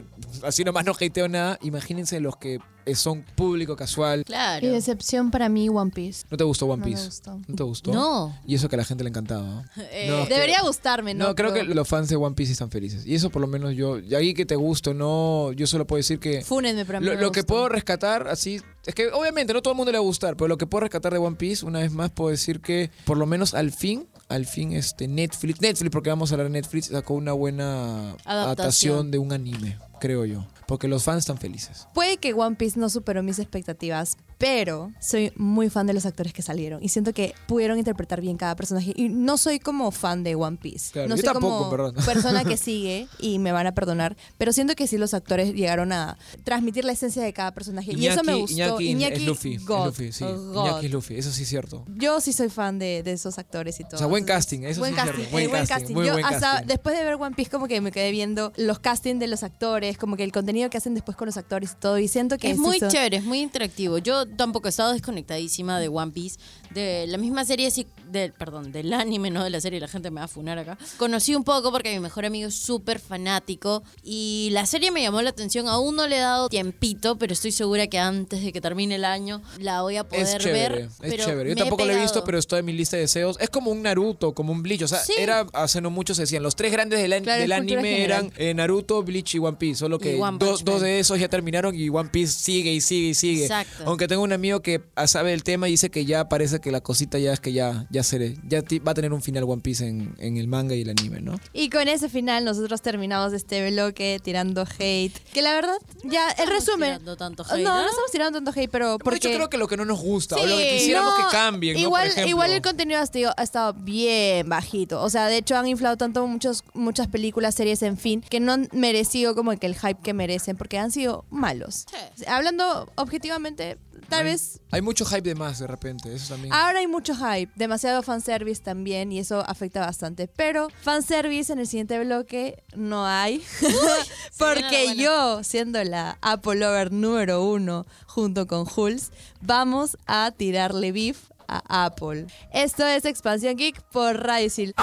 así 0.43 0.63
nomás 0.63 0.85
no 0.85 0.93
hateo 0.99 1.27
nada, 1.27 1.59
imagínense 1.61 2.19
los 2.19 2.37
que 2.37 2.59
son 2.95 3.23
público 3.35 3.75
casual. 3.77 4.25
Claro. 4.25 4.65
Y 4.65 4.69
decepción 4.69 5.31
para 5.31 5.47
mí, 5.47 5.69
One 5.69 5.91
Piece. 5.91 6.25
¿No 6.29 6.35
te 6.35 6.43
gustó 6.43 6.65
One 6.65 6.79
No 6.81 6.85
me 6.85 6.91
Piece? 6.91 7.05
gustó. 7.05 7.39
¿No 7.47 7.55
te 7.55 7.63
gustó? 7.63 7.93
No. 7.93 8.37
Y 8.45 8.55
eso 8.55 8.67
que 8.67 8.75
a 8.75 8.79
la 8.79 8.83
gente 8.83 9.03
le 9.05 9.09
encantaba. 9.09 9.43
¿no? 9.43 9.63
Eh, 9.91 10.07
No, 10.09 10.27
que- 10.27 10.33
Debería 10.33 10.61
gustarme, 10.61 11.13
¿no? 11.13 11.27
No, 11.29 11.35
creo 11.35 11.53
que 11.53 11.63
los 11.63 11.87
fans 11.87 12.09
de 12.09 12.15
One 12.17 12.35
Piece 12.35 12.51
están 12.51 12.69
felices. 12.71 13.05
Y 13.05 13.15
eso 13.15 13.29
por 13.29 13.41
lo 13.41 13.47
menos 13.47 13.73
yo, 13.75 13.99
y 13.99 14.13
ahí 14.15 14.33
que 14.33 14.45
te 14.45 14.55
guste 14.57 14.89
o 14.89 14.93
no, 14.93 15.51
yo 15.53 15.65
solo 15.67 15.87
puedo 15.87 15.97
decir 15.97 16.19
que... 16.19 16.41
Fúnenme, 16.41 16.83
pero 16.85 16.97
a 16.97 17.01
mí 17.01 17.07
Lo, 17.07 17.13
me 17.15 17.21
lo 17.21 17.31
que 17.31 17.43
puedo 17.45 17.69
rescatar, 17.69 18.27
así, 18.27 18.59
es 18.85 18.93
que 18.95 19.07
obviamente 19.09 19.53
no 19.53 19.61
todo 19.61 19.71
el 19.73 19.77
mundo 19.77 19.91
le 19.93 19.97
va 19.97 20.03
a 20.03 20.05
gustar, 20.05 20.35
pero 20.35 20.49
lo 20.49 20.57
que 20.57 20.67
puedo 20.67 20.81
rescatar 20.81 21.13
de 21.13 21.19
One 21.19 21.37
Piece, 21.37 21.65
una 21.65 21.79
vez 21.79 21.91
más, 21.93 22.11
puedo 22.11 22.31
decir 22.31 22.59
que 22.59 22.91
por 23.05 23.17
lo 23.17 23.25
menos 23.25 23.53
al 23.53 23.71
fin, 23.71 24.07
al 24.33 24.45
fin, 24.47 24.73
este 24.73 25.07
Netflix, 25.07 25.61
Netflix, 25.61 25.91
porque 25.91 26.09
vamos 26.09 26.31
a 26.31 26.35
hablar 26.35 26.47
de 26.47 26.53
Netflix, 26.53 26.87
sacó 26.87 27.13
una 27.13 27.33
buena 27.33 28.13
Adaptación. 28.25 28.37
adaptación 28.43 29.11
de 29.11 29.17
un 29.19 29.31
anime, 29.31 29.77
creo 29.99 30.25
yo. 30.25 30.45
Porque 30.67 30.87
los 30.87 31.03
fans 31.03 31.19
están 31.19 31.37
felices. 31.37 31.87
Puede 31.93 32.17
que 32.17 32.33
One 32.33 32.55
Piece 32.55 32.79
no 32.79 32.89
superó 32.89 33.21
mis 33.21 33.37
expectativas, 33.37 34.17
pero 34.43 34.91
soy 34.99 35.31
muy 35.37 35.69
fan 35.69 35.87
de 35.87 35.93
los 35.93 36.05
actores 36.05 36.33
que 36.33 36.41
salieron 36.41 36.83
y 36.83 36.89
siento 36.89 37.13
que 37.13 37.33
pudieron 37.47 37.77
interpretar 37.77 38.19
bien 38.19 38.35
cada 38.35 38.57
personaje. 38.57 38.91
Y 38.93 39.07
no 39.07 39.37
soy 39.37 39.57
como 39.57 39.89
fan 39.91 40.21
de 40.25 40.35
One 40.35 40.57
Piece. 40.61 40.91
Claro, 40.91 41.07
no 41.07 41.15
soy 41.15 41.23
tampoco, 41.23 41.69
como 41.69 41.93
persona 42.05 42.43
que 42.43 42.57
sigue 42.57 43.07
y 43.19 43.39
me 43.39 43.53
van 43.53 43.67
a 43.67 43.73
perdonar, 43.73 44.17
pero 44.37 44.51
siento 44.51 44.75
que 44.75 44.85
sí 44.85 44.97
los 44.97 45.13
actores 45.13 45.53
llegaron 45.53 45.93
a 45.93 46.17
transmitir 46.43 46.83
la 46.83 46.91
esencia 46.91 47.23
de 47.23 47.31
cada 47.31 47.53
personaje 47.53 47.93
y 47.95 48.05
eso 48.05 48.21
me 48.25 48.33
gustó. 48.33 48.81
Iñaki, 48.81 48.89
Iñaki, 48.89 49.13
es 49.13 49.25
Luffy, 49.25 49.53
es 49.53 49.65
God, 49.65 49.85
Luffy, 49.85 50.11
sí. 50.11 50.25
God. 50.25 50.65
Iñaki 50.65 50.85
es 50.87 50.91
Luffy, 50.91 51.15
eso 51.15 51.31
sí 51.31 51.43
es 51.43 51.47
cierto. 51.47 51.85
Yo 51.95 52.19
sí 52.19 52.33
soy 52.33 52.49
fan 52.49 52.79
de, 52.79 53.01
de 53.01 53.13
esos 53.13 53.39
actores 53.39 53.79
y 53.79 53.85
todo. 53.85 53.95
O 53.95 53.99
sea, 53.99 54.07
buen 54.07 54.25
casting, 54.25 54.63
eso 54.63 54.81
buen 54.81 54.93
sí 54.93 54.99
es 54.99 55.05
casting, 55.05 55.17
cierto, 55.19 55.31
buen 55.31 55.45
eh, 55.45 55.47
buen 55.47 55.61
casting, 55.61 55.75
casting. 55.75 55.93
muy 55.93 56.05
Yo 56.07 56.13
buen 56.13 56.25
hasta 56.25 56.51
casting. 56.51 56.67
después 56.67 56.97
de 56.97 57.05
ver 57.05 57.13
One 57.15 57.33
Piece 57.33 57.49
como 57.49 57.69
que 57.69 57.79
me 57.79 57.93
quedé 57.93 58.11
viendo 58.11 58.51
los 58.57 58.79
castings 58.79 59.21
de 59.21 59.27
los 59.27 59.43
actores, 59.43 59.97
como 59.97 60.17
que 60.17 60.25
el 60.25 60.33
contenido 60.33 60.69
que 60.69 60.77
hacen 60.77 60.95
después 60.95 61.15
con 61.15 61.27
los 61.27 61.37
actores 61.37 61.71
y 61.71 61.75
todo 61.79 61.97
y 61.97 62.09
siento 62.09 62.37
que 62.37 62.51
Es 62.51 62.57
muy 62.57 62.81
chévere, 62.81 63.15
es 63.15 63.23
muy 63.23 63.39
interactivo. 63.39 63.99
Yo 63.99 64.25
tampoco 64.35 64.67
he 64.67 64.69
estado 64.69 64.93
desconectadísima 64.93 65.79
de 65.79 65.87
One 65.87 66.11
Piece, 66.11 66.37
de 66.71 67.05
la 67.07 67.17
misma 67.17 67.45
serie, 67.45 67.71
del, 68.11 68.33
perdón, 68.33 68.71
del 68.71 68.91
anime, 68.93 69.29
no 69.29 69.43
de 69.43 69.49
la 69.49 69.61
serie, 69.61 69.79
la 69.79 69.87
gente 69.87 70.11
me 70.11 70.19
va 70.19 70.25
a 70.25 70.27
funar 70.27 70.57
acá. 70.59 70.77
Conocí 70.97 71.35
un 71.35 71.43
poco 71.43 71.71
porque 71.71 71.91
mi 71.93 71.99
mejor 71.99 72.25
amigo 72.25 72.47
es 72.49 72.55
súper 72.55 72.99
fanático 72.99 73.83
y 74.03 74.49
la 74.51 74.65
serie 74.65 74.91
me 74.91 75.01
llamó 75.01 75.21
la 75.21 75.29
atención. 75.29 75.67
Aún 75.67 75.95
no 75.95 76.07
le 76.07 76.17
he 76.17 76.19
dado 76.19 76.49
tiempito, 76.49 77.17
pero 77.17 77.33
estoy 77.33 77.51
segura 77.51 77.87
que 77.87 77.99
antes 77.99 78.43
de 78.43 78.51
que 78.51 78.61
termine 78.61 78.95
el 78.95 79.05
año 79.05 79.41
la 79.59 79.81
voy 79.81 79.97
a 79.97 80.03
poder 80.07 80.23
Es 80.23 80.37
chévere, 80.37 80.75
ver. 80.75 80.81
es 80.85 80.91
pero 80.99 81.25
chévere. 81.25 81.49
Yo 81.51 81.55
tampoco 81.55 81.85
lo 81.85 81.93
he 81.93 81.99
visto, 82.01 82.23
pero 82.23 82.37
está 82.37 82.57
en 82.59 82.65
mi 82.65 82.73
lista 82.73 82.97
de 82.97 83.03
deseos. 83.03 83.37
Es 83.39 83.49
como 83.49 83.71
un 83.71 83.81
Naruto, 83.83 84.33
como 84.33 84.51
un 84.51 84.61
Bleach. 84.63 84.83
O 84.83 84.87
sea, 84.87 84.99
Sí. 84.99 85.13
era 85.17 85.45
hace 85.53 85.81
no 85.81 85.89
mucho 85.89 86.15
se 86.15 86.23
decían, 86.23 86.43
los 86.43 86.55
tres 86.55 86.71
grandes 86.71 86.99
del, 87.01 87.21
Claro, 87.23 87.53
anime 87.55 88.03
eran 88.03 88.31
eh, 88.37 88.53
Naruto, 88.53 89.03
Bleach 89.03 89.35
y 89.35 89.39
One 89.39 89.57
Piece. 89.57 89.79
Solo 89.79 89.99
que 89.99 90.17
dos, 90.39 90.63
de 90.81 90.99
esos 90.99 91.19
ya 91.19 91.27
terminaron 91.29 91.75
y 91.75 91.89
One 91.89 92.09
Piece 92.09 92.33
sigue 92.33 92.71
y 92.73 92.81
sigue 92.81 93.09
y 93.09 93.13
sigue. 93.13 93.43
Exacto. 93.43 93.83
Aunque 93.85 94.07
tengo 94.07 94.22
un 94.23 94.33
amigo 94.33 94.61
que 94.61 94.81
ah, 94.95 95.07
sabe 95.07 95.33
el 95.33 95.43
tema 95.43 95.67
y 95.67 95.71
dice 95.71 95.89
que 95.89 96.05
ya 96.05 96.29
parece 96.29 96.59
que 96.59 96.71
la 96.71 96.81
cosita 96.81 97.19
ya 97.19 97.33
es 97.33 97.39
que 97.39 97.53
ya, 97.53 97.85
ya, 97.89 98.03
se, 98.03 98.37
ya 98.47 98.61
va 98.85 98.91
a 98.91 98.95
tener 98.95 99.13
un 99.13 99.21
final 99.21 99.43
One 99.43 99.61
Piece 99.61 99.87
en, 99.87 100.15
en 100.19 100.37
el 100.37 100.47
manga 100.47 100.75
y 100.75 100.81
el 100.81 100.89
anime, 100.89 101.21
¿no? 101.21 101.39
Y 101.53 101.69
con 101.69 101.87
ese 101.87 102.09
final 102.09 102.45
nosotros 102.45 102.81
terminamos 102.81 103.33
este 103.33 103.69
bloque 103.71 104.19
tirando 104.23 104.65
hate. 104.79 105.17
Que 105.33 105.41
la 105.41 105.53
verdad, 105.53 105.75
ya 106.03 106.27
el 106.27 106.31
estamos 106.31 106.53
resumen. 106.53 106.89
tirando 106.89 107.17
tanto 107.17 107.43
no, 107.43 107.53
hate, 107.53 107.63
no, 107.63 107.81
¿no? 107.81 107.89
estamos 107.89 108.11
tirando 108.11 108.41
tanto 108.41 108.59
hate, 108.59 108.69
pero 108.71 108.97
Porque 108.97 109.19
yo 109.19 109.35
creo 109.35 109.49
que 109.49 109.57
lo 109.57 109.67
que 109.67 109.77
no 109.77 109.85
nos 109.85 110.01
gusta 110.01 110.35
o 110.35 110.45
lo 110.45 110.57
que 110.57 110.77
quisiéramos 110.77 111.17
no, 111.17 111.25
que 111.25 111.31
cambien, 111.31 111.75
¿no? 111.75 111.79
Igual, 111.81 112.03
Por 112.03 112.11
ejemplo. 112.11 112.29
igual 112.29 112.51
el 112.51 112.61
contenido 112.61 112.99
ha 112.99 113.03
estado, 113.03 113.33
ha 113.37 113.43
estado 113.43 113.73
bien 113.73 114.47
bajito. 114.49 115.01
O 115.01 115.09
sea, 115.09 115.27
de 115.27 115.37
hecho 115.37 115.57
han 115.57 115.67
inflado 115.67 115.97
tanto 115.97 116.25
muchos, 116.27 116.63
muchas 116.73 117.07
películas, 117.07 117.55
series, 117.55 117.81
en 117.83 117.97
fin, 117.97 118.21
que 118.21 118.39
no 118.39 118.53
han 118.53 118.69
merecido 118.71 119.35
como 119.35 119.55
que 119.57 119.67
el 119.67 119.75
hype 119.75 120.01
que 120.01 120.13
merecen, 120.13 120.57
porque 120.57 120.77
han 120.77 120.91
sido 120.91 121.25
malos. 121.29 121.85
Sí. 122.15 122.25
Hablando 122.27 122.89
objetivamente, 122.95 123.77
tal 124.13 124.25
Hay- 124.25 124.31
vez 124.31 124.59
Hay 124.71 124.81
mucho 124.81 125.05
hype 125.05 125.21
de 125.21 125.35
más 125.35 125.59
de 125.59 125.67
repente, 125.67 126.13
eso 126.13 126.33
también. 126.33 126.53
Ahora 126.53 126.79
hay 126.79 126.87
mucho 126.87 127.13
hype, 127.15 127.51
demasiado 127.55 128.01
fanservice 128.03 128.61
también 128.61 129.11
y 129.11 129.19
eso 129.19 129.41
afecta 129.47 129.81
bastante. 129.81 130.27
Pero 130.27 130.67
fanservice 130.81 131.51
en 131.53 131.59
el 131.59 131.67
siguiente 131.67 131.99
bloque 132.03 132.63
no 132.75 133.05
hay. 133.05 133.43
Porque 134.37 134.95
yo, 134.95 135.43
siendo 135.43 135.83
la 135.83 136.17
Apple 136.21 136.55
Lover 136.55 136.91
número 136.91 137.43
uno 137.43 137.85
junto 138.07 138.47
con 138.47 138.65
Hulz, 138.73 139.11
vamos 139.41 139.97
a 140.07 140.31
tirarle 140.35 140.91
beef 140.91 141.29
a 141.47 141.85
Apple. 141.85 142.27
Esto 142.53 142.85
es 142.87 143.05
Expansión 143.05 143.55
Geek 143.57 143.81
por 143.91 144.15
Radio 144.23 144.49
Sil. 144.49 144.73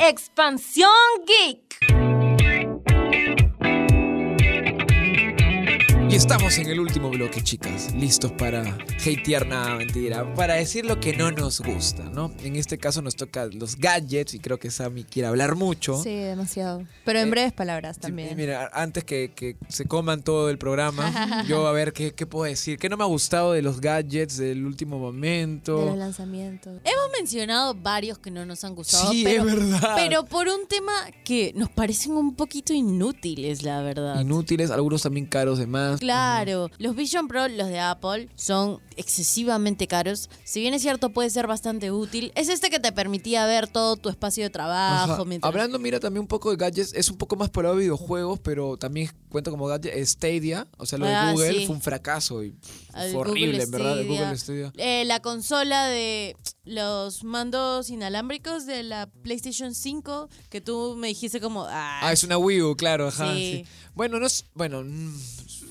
Expansión 0.00 0.90
Geek. 1.26 1.97
Y 6.10 6.14
estamos 6.14 6.56
en 6.56 6.70
el 6.70 6.80
último 6.80 7.10
bloque, 7.10 7.42
chicas. 7.42 7.92
Listos 7.94 8.32
para 8.32 8.62
hatear 8.62 9.46
nada, 9.46 9.74
mentira. 9.76 10.32
Para 10.34 10.54
decir 10.54 10.86
lo 10.86 10.98
que 11.00 11.14
no 11.14 11.30
nos 11.30 11.60
gusta, 11.60 12.04
¿no? 12.04 12.32
En 12.42 12.56
este 12.56 12.78
caso 12.78 13.02
nos 13.02 13.14
toca 13.14 13.44
los 13.46 13.76
gadgets 13.76 14.32
y 14.32 14.38
creo 14.38 14.58
que 14.58 14.70
Sammy 14.70 15.04
quiere 15.04 15.28
hablar 15.28 15.54
mucho. 15.54 16.02
Sí, 16.02 16.14
demasiado. 16.16 16.82
Pero 17.04 17.18
en 17.20 17.28
Eh, 17.28 17.30
breves 17.30 17.52
palabras 17.52 17.96
Sí, 17.96 18.00
también. 18.02 18.34
mira, 18.38 18.70
antes 18.72 19.04
que, 19.04 19.32
que 19.36 19.56
se 19.68 19.84
coman 19.84 20.22
todo 20.22 20.48
el 20.48 20.56
programa, 20.56 21.44
yo 21.46 21.66
a 21.66 21.72
ver 21.72 21.92
qué, 21.92 22.14
qué 22.14 22.24
puedo 22.24 22.44
decir. 22.44 22.78
¿Qué 22.78 22.88
no 22.88 22.96
me 22.96 23.04
ha 23.04 23.08
gustado 23.08 23.52
de 23.52 23.60
los 23.60 23.78
gadgets 23.82 24.38
del 24.38 24.64
último 24.64 24.96
de 24.96 25.02
momento? 25.02 25.84
los 25.84 25.98
lanzamientos. 25.98 26.80
Hemos 26.84 27.10
mencionado 27.18 27.74
varios 27.74 28.18
que 28.18 28.30
no 28.30 28.46
nos 28.46 28.64
han 28.64 28.74
gustado. 28.74 29.10
Sí, 29.12 29.24
pero, 29.24 29.46
es 29.46 29.54
verdad. 29.56 29.92
Pero 29.96 30.24
por 30.24 30.48
un 30.48 30.66
tema 30.66 30.92
que 31.22 31.52
nos 31.54 31.68
parecen 31.68 32.12
un 32.12 32.34
poquito 32.34 32.72
inútiles, 32.72 33.62
la 33.62 33.82
verdad. 33.82 34.18
Inútiles, 34.22 34.70
algunos 34.70 35.02
también 35.02 35.26
caros 35.26 35.58
de 35.58 35.66
más. 35.66 35.97
Claro, 35.98 36.70
los 36.78 36.94
Vision 36.96 37.28
Pro, 37.28 37.48
los 37.48 37.68
de 37.68 37.78
Apple, 37.80 38.28
son 38.36 38.80
excesivamente 38.96 39.86
caros. 39.86 40.28
Si 40.44 40.60
bien 40.60 40.74
es 40.74 40.82
cierto, 40.82 41.10
puede 41.10 41.30
ser 41.30 41.46
bastante 41.46 41.90
útil. 41.90 42.32
Es 42.34 42.48
este 42.48 42.70
que 42.70 42.80
te 42.80 42.92
permitía 42.92 43.46
ver 43.46 43.68
todo 43.68 43.96
tu 43.96 44.08
espacio 44.08 44.44
de 44.44 44.50
trabajo. 44.50 45.12
Ajá. 45.14 45.24
mientras- 45.24 45.48
Hablando, 45.48 45.78
mira, 45.78 46.00
también 46.00 46.22
un 46.22 46.26
poco 46.28 46.50
de 46.50 46.56
gadgets, 46.56 46.92
es 46.94 47.08
un 47.10 47.16
poco 47.16 47.36
más 47.36 47.50
por 47.50 47.68
videojuegos, 47.76 48.38
pero 48.40 48.76
también 48.76 49.10
cuenta 49.28 49.50
como 49.50 49.66
gadget 49.66 49.94
Stadia, 50.06 50.66
o 50.78 50.86
sea, 50.86 50.98
lo 50.98 51.06
de 51.06 51.14
Ah, 51.14 51.32
Google 51.32 51.52
sí. 51.60 51.66
fue 51.66 51.74
un 51.76 51.82
fracaso 51.82 52.42
y 52.44 52.54
fue 52.92 53.14
horrible, 53.16 53.62
en 53.62 53.70
verdad, 53.70 54.00
el. 54.00 54.06
Google 54.06 54.36
Stadia. 54.38 54.72
Eh, 54.76 55.04
la 55.04 55.20
consola 55.20 55.86
de 55.86 56.36
los 56.64 57.24
mandos 57.24 57.90
inalámbricos 57.90 58.66
de 58.66 58.82
la 58.82 59.06
PlayStation 59.22 59.74
5, 59.74 60.28
que 60.50 60.60
tú 60.60 60.94
me 60.96 61.08
dijiste 61.08 61.40
como... 61.40 61.64
Ah, 61.64 62.00
Ah, 62.02 62.12
es 62.12 62.22
una 62.24 62.38
Wii 62.38 62.62
U, 62.62 62.76
claro, 62.76 63.08
ajá. 63.08 63.34
Sí. 63.34 63.64
sí. 63.64 63.70
Bueno, 63.94 64.18
no 64.20 64.26
es, 64.26 64.44
bueno, 64.54 64.82
mm, 64.84 65.18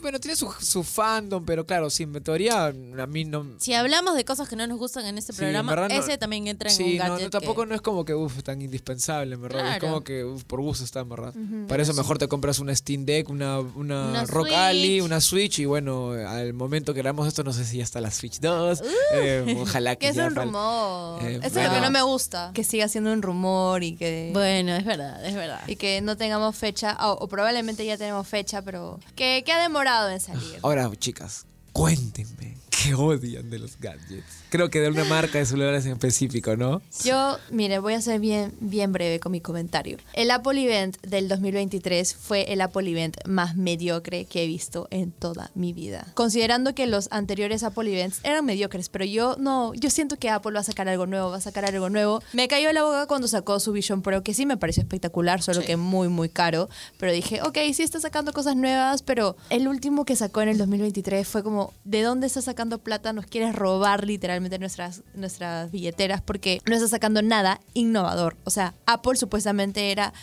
bueno, 0.02 0.20
tiene 0.20 0.36
su, 0.36 0.52
su 0.60 0.84
fandom, 0.84 1.46
pero 1.46 1.66
claro, 1.66 1.90
sí, 1.90 2.04
en 2.04 2.14
teoría 2.24 2.68
a 2.68 2.72
mí 3.08 3.26
no... 3.26 3.46
Si 3.60 3.74
hablamos 3.74 4.16
de 4.16 4.26
cosas 4.26 4.48
que 4.50 4.56
no 4.56 4.66
nos 4.68 4.78
gustan 4.78 5.06
en 5.06 5.18
este 5.18 5.34
Sí, 5.34 5.40
en 5.44 5.52
programa, 5.52 5.76
no- 5.76 5.86
ese 5.88 6.18
también 6.18 6.48
entra 6.48 6.70
en 6.70 6.76
Sí, 6.76 6.84
un 6.84 6.98
no, 6.98 7.04
gadget. 7.04 7.24
no, 7.26 7.30
tampoco 7.30 7.62
que- 7.64 7.68
no 7.70 7.76
es 7.76 7.82
como 7.82 8.06
que 8.06 8.14
uf, 8.14 8.44
tan 8.44 8.62
indispensable, 8.62 9.36
en 9.36 9.42
verdad. 9.42 9.60
Es 9.62 9.66
Claro. 9.80 9.88
como 9.88 10.04
que 10.04 10.24
uf, 10.24 10.44
por 10.44 10.62
gusto 10.62 10.84
está, 10.84 11.02
en 11.02 11.10
verdad. 11.10 11.34
Para 11.68 11.84
eso 11.84 11.94
mejor 11.94 12.18
te 12.18 12.28
compras 12.28 12.60
una 12.60 12.76
Steam 12.76 13.06
Deck, 13.06 13.30
una, 13.30 13.60
una, 13.60 14.08
Una 14.10 14.26
Rock 14.26 14.48
Switch. 14.48 14.58
Ali, 14.58 15.02
una 15.02 15.22
Switch 15.22 15.60
y 15.60 15.66
bueno, 15.66 16.12
al 16.12 16.54
momento 16.54 16.94
que 16.94 17.02
grabamos 17.02 17.28
esto 17.28 17.44
no 17.44 17.54
sé 17.54 17.66
si 17.66 17.78
ya 17.78 17.84
está 17.84 18.02
la 18.02 18.12
Switch 18.12 18.40
2. 18.40 18.82
eh, 19.14 19.58
ojalá 19.62 19.96
que 19.96 20.00
Que 20.00 20.10
es 20.10 20.16
ya 20.16 20.28
un 20.28 20.36
fal- 20.36 20.44
rumor. 20.46 21.24
Eh, 21.24 21.36
Eso 21.38 21.46
es 21.48 21.54
bueno. 21.54 21.70
lo 21.70 21.76
que 21.76 21.82
no 21.82 21.92
me 21.92 22.02
gusta. 22.02 22.52
Que 22.54 22.64
siga 22.64 22.88
siendo 22.88 23.12
un 23.12 23.22
rumor 23.22 23.84
y 23.84 23.96
que... 23.96 24.30
Bueno, 24.34 24.76
es 24.76 24.86
verdad, 24.86 25.26
es 25.26 25.34
verdad. 25.36 25.62
Y 25.68 25.76
que 25.76 26.02
no 26.02 26.18
tengamos 26.18 26.56
fecha, 26.56 26.98
o, 27.08 27.14
o 27.14 27.28
probablemente 27.28 27.86
ya 27.86 27.98
tenemos 27.98 28.28
fecha, 28.28 28.62
pero 28.62 29.00
que, 29.16 29.44
que 29.46 29.52
ha 29.52 29.62
demorado 29.62 29.87
salir. 30.20 30.60
Ahora, 30.62 30.90
chicas, 30.96 31.46
cuéntenme. 31.78 32.58
¿Qué 32.88 32.94
odian 32.94 33.50
de 33.50 33.60
los 33.60 33.80
gadgets? 33.80 34.44
Creo 34.50 34.70
que 34.70 34.80
de 34.80 34.90
una 34.90 35.04
marca 35.04 35.40
de 35.40 35.46
celulares 35.46 35.86
en 35.86 35.94
específico, 35.94 36.56
¿no? 36.56 36.82
Yo, 37.04 37.38
mire, 37.50 37.80
voy 37.80 37.96
a 37.96 38.02
ser 38.02 38.20
bien, 38.20 38.54
bien 38.60 38.94
breve 38.94 39.20
con 39.20 39.32
mi 39.32 39.42
comentario. 39.42 39.98
El 40.14 40.32
Apple 40.32 40.64
Event 40.64 40.96
del 41.02 41.28
2023 41.28 42.16
fue 42.16 42.54
el 42.54 42.62
Apple 42.62 42.90
Event 42.90 43.18
más 43.26 43.56
mediocre 43.56 44.26
que 44.26 44.44
he 44.44 44.48
visto 44.48 44.88
en 44.92 45.12
toda 45.12 45.50
mi 45.56 45.74
vida. 45.74 46.08
Considerando 46.14 46.76
que 46.76 46.88
los 46.88 47.08
anteriores 47.12 47.64
Apple 47.64 47.92
Events 47.92 48.20
eran 48.24 48.46
mediocres, 48.46 48.90
pero 48.90 49.06
yo 49.06 49.36
no, 49.40 49.74
yo 49.74 49.90
siento 49.90 50.18
que 50.18 50.30
Apple 50.30 50.54
va 50.54 50.60
a 50.60 50.64
sacar 50.64 50.88
algo 50.88 51.08
nuevo, 51.08 51.32
va 51.32 51.38
a 51.38 51.42
sacar 51.42 51.66
algo 51.66 51.90
nuevo. 51.90 52.22
Me 52.32 52.48
cayó 52.48 52.72
la 52.74 52.84
boca 52.84 53.08
cuando 53.08 53.28
sacó 53.28 53.60
su 53.60 53.72
Vision 53.74 54.02
Pro, 54.02 54.24
que 54.24 54.34
sí 54.34 54.46
me 54.46 54.56
pareció 54.56 54.82
espectacular, 54.82 55.42
solo 55.42 55.62
que 55.62 55.78
muy, 55.78 56.10
muy 56.10 56.30
caro. 56.30 56.70
Pero 56.98 57.12
dije, 57.12 57.42
ok, 57.42 57.58
sí 57.74 57.84
está 57.84 58.00
sacando 58.00 58.34
cosas 58.34 58.56
nuevas, 58.56 59.02
pero 59.02 59.36
el 59.50 59.68
último 59.68 60.06
que 60.06 60.16
sacó 60.16 60.42
en 60.42 60.50
el 60.50 60.58
2023 60.58 61.28
fue 61.28 61.44
como, 61.44 61.67
¿de 61.84 62.02
dónde 62.02 62.28
está 62.28 62.42
sacando 62.42 62.80
plata? 62.80 63.14
Nos 63.14 63.26
quieres 63.26 63.56
robar 63.56 64.06
literalmente 64.06 64.60
nuestras, 64.60 65.04
nuestras 65.14 65.72
billeteras 65.72 66.22
porque 66.22 66.62
no 66.66 66.76
está 66.76 66.88
sacando 66.88 67.22
nada 67.22 67.60
innovador. 67.74 68.36
O 68.44 68.50
sea, 68.50 68.74
Apple 68.86 69.16
supuestamente 69.16 69.92
era 69.92 70.14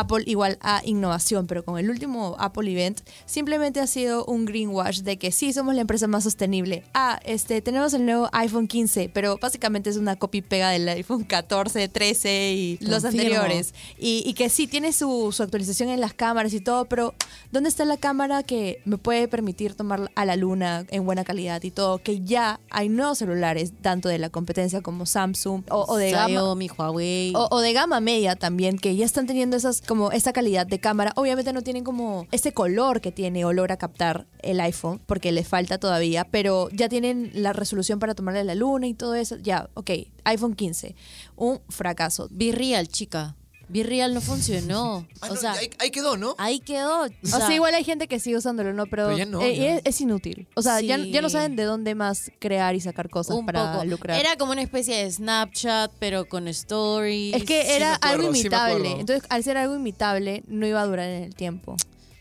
Apple 0.00 0.24
igual 0.26 0.58
a 0.60 0.82
innovación, 0.84 1.46
pero 1.46 1.64
con 1.64 1.78
el 1.78 1.88
último 1.88 2.34
Apple 2.38 2.70
Event 2.70 3.00
simplemente 3.26 3.80
ha 3.80 3.86
sido 3.86 4.24
un 4.24 4.44
greenwash 4.44 5.02
de 5.02 5.18
que 5.18 5.30
sí, 5.30 5.52
somos 5.52 5.74
la 5.74 5.82
empresa 5.82 6.08
más 6.08 6.24
sostenible. 6.24 6.82
Ah, 6.94 7.20
este, 7.24 7.62
tenemos 7.62 7.94
el 7.94 8.04
nuevo 8.04 8.28
iPhone 8.32 8.66
15, 8.66 9.10
pero 9.14 9.38
básicamente 9.38 9.90
es 9.90 9.96
una 9.96 10.16
copy 10.16 10.42
pega 10.42 10.70
del 10.70 10.88
iPhone 10.88 11.22
14, 11.24 11.88
13 11.88 12.52
y 12.54 12.78
los 12.80 13.04
anteriores. 13.04 13.72
Y, 13.98 14.24
y 14.26 14.34
que 14.34 14.48
sí, 14.48 14.66
tiene 14.66 14.92
su, 14.92 15.30
su 15.32 15.42
actualización 15.42 15.88
en 15.90 16.00
las 16.00 16.12
cámaras 16.12 16.52
y 16.54 16.60
todo, 16.60 16.86
pero 16.86 17.14
¿dónde 17.52 17.68
está 17.68 17.84
la 17.84 17.96
cámara 17.96 18.42
que 18.42 18.80
me 18.84 18.98
puede 18.98 19.28
permitir 19.28 19.74
tomar 19.74 20.10
a 20.14 20.24
la 20.24 20.34
luna 20.34 20.86
en 20.90 21.04
buena 21.04 21.22
calidad 21.24 21.62
y 21.62 21.70
todo? 21.70 21.98
Que 21.98 22.20
ya 22.20 22.60
hay 22.70 22.88
nuevos 22.88 23.18
celulares, 23.18 23.72
tanto 23.80 24.08
de 24.08 24.18
la 24.18 24.30
competencia 24.30 24.80
como 24.80 25.06
Samsung 25.06 25.62
o, 25.70 25.84
o 25.88 25.96
de 25.96 26.10
gama 26.10 26.54
Huawei. 26.76 27.32
o, 27.36 27.48
o 27.50 27.60
de 27.60 27.72
gama 27.72 28.00
media 28.00 28.34
también, 28.34 28.78
que 28.78 28.96
ya 28.96 29.04
están 29.04 29.26
teniendo 29.26 29.56
esas 29.56 29.83
como 29.86 30.12
esta 30.12 30.32
calidad 30.32 30.66
de 30.66 30.78
cámara. 30.78 31.12
Obviamente 31.16 31.52
no 31.52 31.62
tienen 31.62 31.84
como 31.84 32.26
ese 32.30 32.52
color 32.52 33.00
que 33.00 33.12
tiene 33.12 33.44
o 33.44 33.52
logra 33.52 33.76
captar 33.76 34.26
el 34.40 34.60
iPhone, 34.60 35.00
porque 35.06 35.32
le 35.32 35.44
falta 35.44 35.78
todavía, 35.78 36.24
pero 36.24 36.68
ya 36.70 36.88
tienen 36.88 37.30
la 37.34 37.52
resolución 37.52 37.98
para 37.98 38.14
tomarle 38.14 38.44
la 38.44 38.54
luna 38.54 38.86
y 38.86 38.94
todo 38.94 39.14
eso. 39.14 39.36
Ya, 39.36 39.68
ok, 39.74 39.90
iPhone 40.24 40.54
15, 40.54 40.94
un 41.36 41.60
fracaso. 41.68 42.28
Virreal, 42.30 42.88
chica. 42.88 43.36
Virreal 43.68 44.12
no 44.14 44.20
funcionó. 44.20 45.06
Ah, 45.20 45.28
o 45.30 45.34
no, 45.34 45.40
sea, 45.40 45.52
ahí, 45.52 45.70
ahí 45.78 45.90
quedó, 45.90 46.16
¿no? 46.16 46.34
ahí 46.38 46.60
quedó. 46.60 47.02
O 47.04 47.06
O 47.06 47.26
sea, 47.26 47.54
igual 47.54 47.74
hay 47.74 47.82
gente 47.84 48.08
que 48.08 48.20
sigue 48.20 48.36
usándolo, 48.36 48.72
¿no? 48.74 48.84
Pero, 48.86 49.06
Pero 49.06 49.16
ya 49.18 49.24
no, 49.26 49.40
eh, 49.40 49.56
ya. 49.56 49.74
Es, 49.76 49.82
es 49.84 50.00
inútil. 50.02 50.46
O 50.54 50.60
sea, 50.62 50.80
ya, 50.82 50.96
Sí. 50.98 51.10
ya 51.10 51.22
no 51.22 51.30
saben 51.30 51.56
de 51.56 51.64
dónde 51.64 51.94
más 51.94 52.30
crear 52.38 52.74
y 52.74 52.80
sacar 52.80 53.08
cosas 53.08 53.36
un 53.36 53.46
para 53.46 53.72
poco. 53.72 53.84
lucrar. 53.86 54.18
Era 54.20 54.36
como 54.36 54.52
una 54.52 54.62
especie 54.62 54.96
de 55.04 55.10
Snapchat, 55.10 55.92
pero 55.98 56.26
con 56.26 56.46
stories. 56.48 57.34
es 57.36 57.44
que 57.44 57.62
sí 57.62 57.68
era 57.70 57.94
acuerdo, 57.94 58.14
algo 58.26 58.36
imitable. 58.36 58.90
Entonces, 59.00 59.24
al 59.30 59.42
ser 59.44 59.56
algo 59.56 59.74
imitable, 59.76 60.42
no 60.46 60.66
iba 60.66 60.80
a 60.82 60.86
durar 60.86 61.08
en 61.08 61.22
el 61.22 61.34
tiempo. 61.34 61.76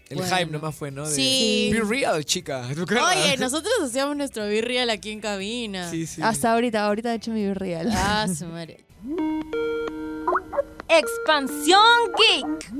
El 0.09 0.17
Bueno. 0.19 0.35
hype 0.37 0.51
nomás 0.51 0.75
fue, 0.75 0.91
¿no? 0.91 1.09
De, 1.09 1.15
Sí. 1.15 1.69
Be 1.73 1.81
real, 1.81 2.23
chica. 2.23 2.67
Oye, 2.69 3.37
nosotros 3.37 3.73
hacíamos 3.83 4.15
nuestro 4.15 4.47
Virreal 4.47 4.89
aquí 4.91 5.09
en 5.11 5.19
cabina. 5.21 5.89
Sí, 5.89 6.05
sí. 6.05 6.21
Hasta 6.21 6.53
ahorita, 6.53 6.85
ahorita 6.85 7.11
he 7.11 7.15
hecho 7.15 7.31
mi 7.31 7.51
real. 7.53 7.89
Ah, 7.91 8.27
su 8.37 8.45
madre. 8.45 8.83
Expansión 10.87 11.81
Geek. 12.17 12.73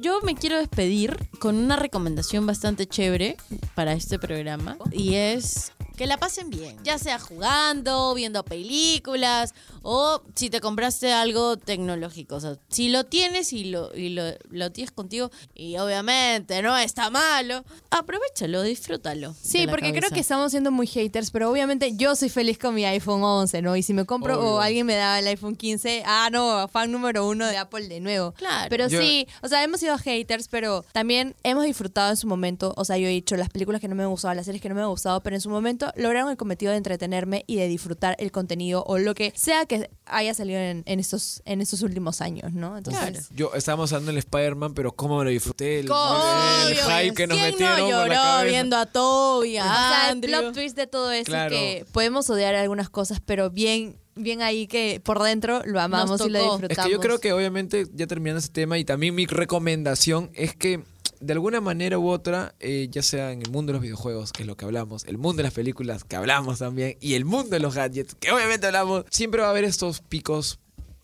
Yo 0.00 0.20
me 0.22 0.34
quiero 0.34 0.58
despedir 0.58 1.16
con 1.40 1.56
una 1.56 1.76
recomendación 1.76 2.46
bastante 2.46 2.86
chévere 2.86 3.36
para 3.74 3.92
este 3.92 4.18
programa 4.18 4.76
y 4.92 5.14
es 5.14 5.72
que 5.98 6.06
la 6.06 6.16
pasen 6.16 6.48
bien, 6.48 6.78
ya 6.84 6.96
sea 6.96 7.18
jugando, 7.18 8.14
viendo 8.14 8.44
películas 8.44 9.52
o 9.82 10.22
si 10.34 10.48
te 10.48 10.60
compraste 10.60 11.12
algo 11.12 11.56
tecnológico. 11.56 12.36
O 12.36 12.40
sea, 12.40 12.56
si 12.68 12.88
lo 12.88 13.04
tienes 13.04 13.52
y 13.52 13.64
lo, 13.64 13.94
y 13.94 14.10
lo, 14.10 14.22
lo 14.50 14.70
tienes 14.72 14.92
contigo 14.92 15.30
y 15.54 15.76
obviamente 15.76 16.62
no 16.62 16.76
está 16.78 17.10
malo, 17.10 17.64
aprovechalo, 17.90 18.62
disfrútalo. 18.62 19.34
Sí, 19.42 19.66
porque 19.68 19.92
creo 19.92 20.10
que 20.10 20.20
estamos 20.20 20.52
siendo 20.52 20.70
muy 20.70 20.86
haters, 20.86 21.30
pero 21.30 21.50
obviamente 21.50 21.96
yo 21.96 22.14
soy 22.14 22.28
feliz 22.28 22.58
con 22.58 22.74
mi 22.74 22.84
iPhone 22.84 23.22
11, 23.22 23.60
¿no? 23.62 23.76
Y 23.76 23.82
si 23.82 23.92
me 23.92 24.04
compro 24.06 24.38
Obvio. 24.38 24.54
o 24.54 24.60
alguien 24.60 24.86
me 24.86 24.94
da 24.94 25.18
el 25.18 25.26
iPhone 25.26 25.56
15, 25.56 26.04
ah, 26.06 26.28
no, 26.30 26.68
fan 26.68 26.92
número 26.92 27.26
uno 27.26 27.46
de 27.46 27.56
Apple 27.56 27.88
de 27.88 28.00
nuevo. 28.00 28.32
Claro. 28.32 28.68
Pero 28.70 28.86
Yo- 28.88 29.00
sí, 29.00 29.26
o 29.42 29.48
sea, 29.48 29.64
hemos 29.64 29.80
sido 29.80 29.98
haters, 29.98 30.46
pero 30.48 30.84
también 30.92 31.34
hemos 31.42 31.64
disfrutado 31.64 32.10
en 32.10 32.16
su 32.16 32.26
momento. 32.28 32.72
O 32.76 32.84
sea, 32.84 32.96
yo 32.98 33.08
he 33.08 33.10
dicho 33.10 33.36
las 33.36 33.48
películas 33.50 33.80
que 33.80 33.88
no 33.88 33.94
me 33.96 34.04
han 34.04 34.10
gustado, 34.10 34.34
las 34.34 34.46
series 34.46 34.62
que 34.62 34.68
no 34.68 34.74
me 34.76 34.82
han 34.82 34.88
gustado, 34.88 35.20
pero 35.22 35.34
en 35.34 35.40
su 35.40 35.50
momento 35.50 35.87
lograron 35.96 36.30
el 36.30 36.36
cometido 36.36 36.72
de 36.72 36.78
entretenerme 36.78 37.44
y 37.46 37.56
de 37.56 37.68
disfrutar 37.68 38.16
el 38.18 38.32
contenido 38.32 38.84
o 38.86 38.98
lo 38.98 39.14
que 39.14 39.32
sea 39.36 39.66
que 39.66 39.90
haya 40.06 40.34
salido 40.34 40.58
en, 40.60 40.82
en 40.86 41.00
estos, 41.00 41.42
en 41.44 41.60
estos 41.60 41.82
últimos 41.82 42.20
años, 42.20 42.52
¿no? 42.52 42.76
Entonces, 42.76 43.02
Claro. 43.02 43.26
Yo 43.34 43.54
estábamos 43.54 43.92
hablando 43.92 44.10
del 44.12 44.18
Spider-Man, 44.18 44.74
pero 44.74 44.92
cómo 44.92 45.18
me 45.18 45.24
lo 45.24 45.30
disfruté. 45.30 45.80
El, 45.80 45.88
el 45.88 46.76
hype 46.76 47.14
que 47.14 47.26
nos 47.26 47.36
¿quién 47.38 47.50
metieron 47.50 47.78
no 47.78 47.84
la 47.86 47.90
lloró 47.90 48.14
cabeza. 48.14 48.44
viendo 48.44 48.76
a 48.76 48.86
Toby, 48.86 49.56
a 49.58 49.62
O 49.64 49.66
sea, 49.66 50.04
el 50.06 50.10
Andrew? 50.12 50.40
plot 50.40 50.54
twist 50.54 50.76
de 50.76 50.86
todo 50.86 51.12
eso 51.12 51.24
Claro. 51.26 51.54
es 51.54 51.60
que 51.60 51.84
podemos 51.92 52.28
odiar 52.30 52.54
algunas 52.54 52.88
cosas, 52.90 53.20
pero 53.24 53.50
bien, 53.50 53.96
bien 54.14 54.42
ahí 54.42 54.66
que 54.66 55.00
por 55.04 55.22
dentro 55.22 55.62
lo 55.64 55.80
amamos 55.80 56.20
y 56.26 56.30
lo 56.30 56.38
disfrutamos. 56.38 56.70
Es 56.78 56.84
que 56.84 56.90
yo 56.92 57.00
creo 57.00 57.18
que 57.20 57.32
obviamente, 57.32 57.86
ya 57.94 58.06
terminando 58.06 58.38
ese 58.38 58.48
tema, 58.50 58.78
y 58.78 58.84
también 58.84 59.14
mi 59.14 59.26
recomendación 59.26 60.30
es 60.34 60.54
que 60.56 60.82
de 61.20 61.32
alguna 61.32 61.60
manera 61.60 61.98
u 61.98 62.08
otra, 62.08 62.54
eh, 62.60 62.88
ya 62.90 63.02
sea 63.02 63.32
en 63.32 63.42
el 63.42 63.50
mundo 63.50 63.70
de 63.70 63.74
los 63.74 63.82
videojuegos, 63.82 64.32
que 64.32 64.42
es 64.42 64.46
lo 64.46 64.56
que 64.56 64.64
hablamos, 64.64 65.04
el 65.06 65.18
mundo 65.18 65.38
de 65.38 65.42
las 65.44 65.52
películas, 65.52 66.04
que 66.04 66.16
hablamos 66.16 66.58
también, 66.58 66.96
y 67.00 67.14
el 67.14 67.24
mundo 67.24 67.50
de 67.50 67.60
los 67.60 67.74
gadgets, 67.74 68.14
que 68.14 68.30
obviamente 68.32 68.66
hablamos, 68.66 69.04
siempre 69.10 69.40
va 69.40 69.48
a 69.48 69.50
haber 69.50 69.64
estos 69.64 70.00
picos, 70.00 70.58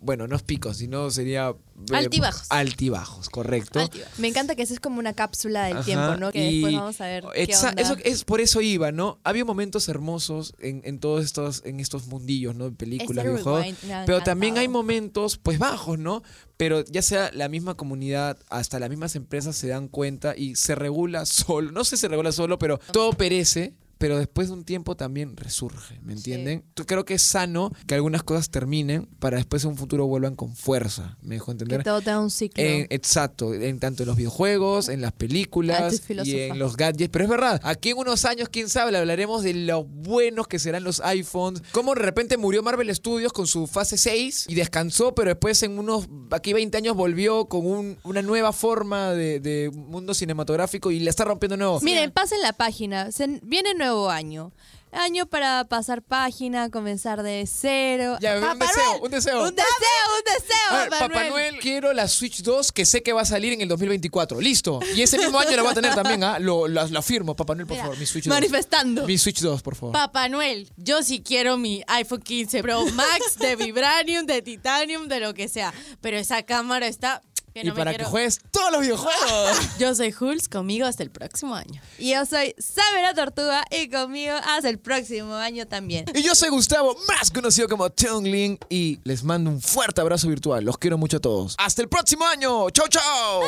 bueno, 0.05 0.27
no 0.29 0.37
es 0.37 0.43
picos, 0.43 0.77
sino 0.77 1.11
sería... 1.11 1.49
eh, 1.51 1.97
Altibajos. 1.97 2.47
Altibajos, 2.51 3.29
correcto. 3.31 3.81
Altibajos. 3.81 4.19
Me 4.19 4.29
encanta 4.29 4.55
que 4.55 4.63
esa 4.63 4.75
es 4.75 4.81
como 4.81 4.99
una 4.99 5.13
cápsula 5.15 5.65
del 5.65 5.79
Ajá, 5.79 5.85
tiempo, 5.85 6.17
¿no? 6.17 6.31
Que 6.33 6.43
después 6.51 6.75
vamos 6.75 7.01
a 7.01 7.07
ver 7.07 7.25
qué 7.35 7.45
exa- 7.49 7.71
onda. 7.71 7.83
Eso 7.83 7.97
es 8.05 8.25
por 8.25 8.41
eso 8.41 8.61
iba, 8.61 8.93
¿no? 8.93 9.19
Había 9.25 9.45
momentos 9.45 9.89
hermosos 9.89 10.55
en, 10.59 10.83
en 10.85 10.99
todos 10.99 11.25
estos 11.25 11.63
en 11.65 11.81
estos 11.81 12.07
mundillos, 12.07 12.55
¿no? 12.55 12.73
Películas, 12.73 13.25
Este 13.25 13.31
videojuegos, 13.41 13.77
pero 14.07 14.23
también 14.23 14.59
hay 14.59 14.69
momentos 14.69 15.39
pues 15.39 15.59
bajos, 15.59 15.99
¿no? 15.99 16.23
Pero 16.57 16.85
ya 16.85 17.03
sea 17.03 17.31
la 17.33 17.49
misma 17.49 17.75
comunidad, 17.77 18.39
hasta 18.49 18.79
las 18.79 18.89
mismas 18.91 19.17
empresas 19.17 19.57
se 19.57 19.69
dan 19.69 19.89
cuenta 19.89 20.37
y 20.37 20.55
se 20.57 20.75
regula 20.75 21.27
solo, 21.27 21.73
no 21.73 21.83
sé 21.85 21.97
si 21.97 22.03
se 22.03 22.09
regula 22.09 22.31
solo, 22.31 22.59
pero 22.59 22.79
todo 22.93 23.13
perece. 23.13 23.75
Pero 24.05 24.19
después 24.19 24.49
de 24.49 24.53
un 24.55 24.65
tiempo 24.65 24.97
también 24.99 25.35
resurge, 25.35 25.99
¿me 26.03 26.13
entienden? 26.13 26.63
Yo 26.77 26.85
Creo 26.85 27.07
que 27.07 27.15
es 27.15 27.23
sano 27.23 27.73
que 27.87 27.95
algunas 27.95 28.23
cosas 28.23 28.51
terminen 28.51 29.07
para 29.19 29.39
después 29.39 29.65
en 29.65 29.71
un 29.71 29.77
futuro 29.79 30.07
vuelvan 30.07 30.37
con 30.37 30.55
fuerza, 30.55 31.17
¿me 31.23 31.37
dejo 31.37 31.47
que 31.47 31.53
entender? 31.53 31.83
todo 31.85 32.03
tenga 32.03 32.21
un 32.21 32.31
ciclo. 32.31 32.63
En- 32.63 32.87
exacto, 32.91 33.55
en 33.55 33.81
tanto 33.81 34.03
en 34.03 34.09
los 34.09 34.17
videojuegos, 34.17 34.91
en 34.91 35.01
las 35.01 35.13
películas 35.13 36.03
y 36.27 36.33
en 36.41 36.59
los 36.59 36.77
gadgets. 36.77 37.09
Pero 37.11 37.25
es 37.25 37.31
verdad, 37.31 37.61
aquí 37.65 37.89
en 37.91 37.97
unos 37.97 38.27
años, 38.27 38.51
quién 38.51 38.69
sabe, 38.69 38.95
hablaremos 38.95 39.43
de 39.43 39.55
lo 39.55 39.85
buenos 39.85 40.49
que 40.49 40.59
serán 40.59 40.85
los 40.85 41.01
iPhones. 41.01 41.63
Cómo 41.73 41.95
de 41.95 42.03
repente 42.03 42.37
murió 42.37 42.63
Marvel 42.63 42.95
Studios 42.95 43.33
con 43.33 43.47
su 43.47 43.67
fase 43.67 43.97
6 43.97 44.45
y 44.51 44.55
descansó, 44.55 45.15
pero 45.15 45.31
después 45.31 45.63
en 45.63 45.79
unos, 45.79 46.09
aquí 46.31 46.53
20 46.53 46.77
años 46.77 46.95
volvió 46.95 47.47
con 47.47 47.65
un- 47.67 47.97
una 48.05 48.21
nueva 48.21 48.53
forma 48.53 49.13
de, 49.13 49.41
de 49.41 49.71
mundo 49.71 50.13
cinematográfico 50.13 50.91
y 50.91 51.01
la 51.01 51.09
está 51.09 51.25
rompiendo 51.25 51.57
nuevo. 51.57 51.81
Miren, 51.81 52.11
pasen 52.11 52.43
la 52.43 52.53
página. 52.53 53.11
Se- 53.11 53.41
viene 53.43 53.73
nuevo 53.73 53.94
año. 54.11 54.53
Año 54.97 55.27
para 55.27 55.65
pasar 55.65 56.03
página, 56.03 56.71
comenzar 56.71 57.25
de 57.25 57.49
cero. 57.53 58.17
Ya, 58.21 58.37
un 58.37 58.43
Papá 58.43 58.67
deseo, 58.67 58.85
Noel, 58.91 59.03
un 59.03 59.11
deseo. 59.11 59.43
Un 59.43 59.55
deseo, 59.57 60.07
un 60.19 60.41
deseo. 60.41 60.71
A 60.71 60.79
ver, 60.79 60.89
Papá 60.91 61.25
Noel, 61.25 61.59
quiero 61.59 61.93
la 61.93 62.07
Switch 62.07 62.43
2 62.43 62.71
que 62.71 62.87
sé 62.87 63.03
que 63.03 63.13
va 63.13 63.23
a 63.23 63.25
salir 63.25 63.53
en 63.53 63.61
el 63.61 63.67
2024. 63.69 64.41
Listo. 64.41 64.79
Y 64.95 65.03
ese 65.03 65.19
mismo 65.19 65.37
año 65.41 65.51
la 65.57 65.63
voy 65.63 65.73
a 65.73 65.75
tener 65.75 65.95
también, 65.97 66.23
¿ah? 66.23 66.39
Lo, 66.39 66.69
la, 66.69 66.87
la 66.87 67.03
firmo, 67.03 67.35
Papá 67.35 67.57
Noel, 67.57 67.67
por 67.67 67.75
Mira, 67.75 67.85
favor, 67.87 67.99
mi 67.99 68.07
Switch 68.07 68.27
2. 68.27 68.33
Manifestando. 68.33 69.05
Mi 69.05 69.19
Switch 69.19 69.41
2, 69.41 69.63
por 69.63 69.75
favor. 69.75 69.93
Papá 69.93 70.29
Noel, 70.29 70.71
yo 70.77 71.03
sí 71.03 71.25
quiero 71.27 71.59
mi 71.59 71.83
iPhone 71.89 72.23
15 72.23 72.63
Pro 72.63 72.87
Max 72.93 73.37
de 73.41 73.57
Vibranium, 73.57 74.27
de 74.27 74.43
Titanium, 74.43 75.09
de 75.09 75.19
lo 75.19 75.35
que 75.35 75.49
sea. 75.49 75.75
Pero 76.03 76.19
esa 76.19 76.45
cámara 76.45 76.87
está 76.87 77.21
Que 77.55 77.61
y 77.61 77.65
me 77.67 77.73
para 77.73 77.93
quiero- 77.93 78.05
que 78.07 78.11
juegues 78.11 78.41
todos 78.51 78.73
los 78.73 78.81
videojuegos. 78.81 79.59
Yo 79.79 79.95
soy 79.95 80.13
Hulz, 80.19 80.49
conmigo 80.49 80.87
hasta 80.87 81.05
el 81.05 81.11
próximo 81.13 81.55
año. 81.55 81.81
Y 81.99 82.11
yo 82.13 82.27
soy 82.27 82.53
Sabe 82.59 83.01
la 83.01 83.15
Tortuga 83.15 83.65
y 83.71 83.89
conmigo 83.89 84.35
hasta 84.35 84.69
el 84.69 84.81
próximo 84.81 85.35
año 85.35 85.65
también. 85.69 86.05
y 86.15 86.23
yo 86.23 86.35
soy 86.35 86.49
Gustavo, 86.51 86.97
más 87.07 87.31
conocido 87.31 87.69
como 87.69 87.91
Tungling. 87.91 88.59
Y 88.69 88.99
les 89.05 89.23
mando 89.23 89.51
un 89.51 89.61
fuerte 89.63 90.01
abrazo 90.01 90.27
virtual. 90.29 90.65
Los 90.65 90.79
quiero 90.79 90.99
mucho 90.99 91.19
a 91.19 91.21
todos. 91.21 91.55
¡Hasta 91.59 91.81
el 91.83 91.89
próximo 91.89 92.25
año! 92.27 92.69
¡Chau, 92.71 92.89
chau! 92.89 93.41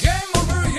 Game 0.00 0.22
over, 0.34 0.72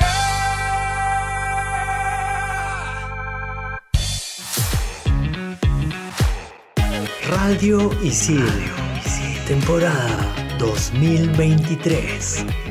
Radio 7.30 7.92
Isidro. 8.04 8.48
Temporada 9.48 10.43
2023. 10.64 12.63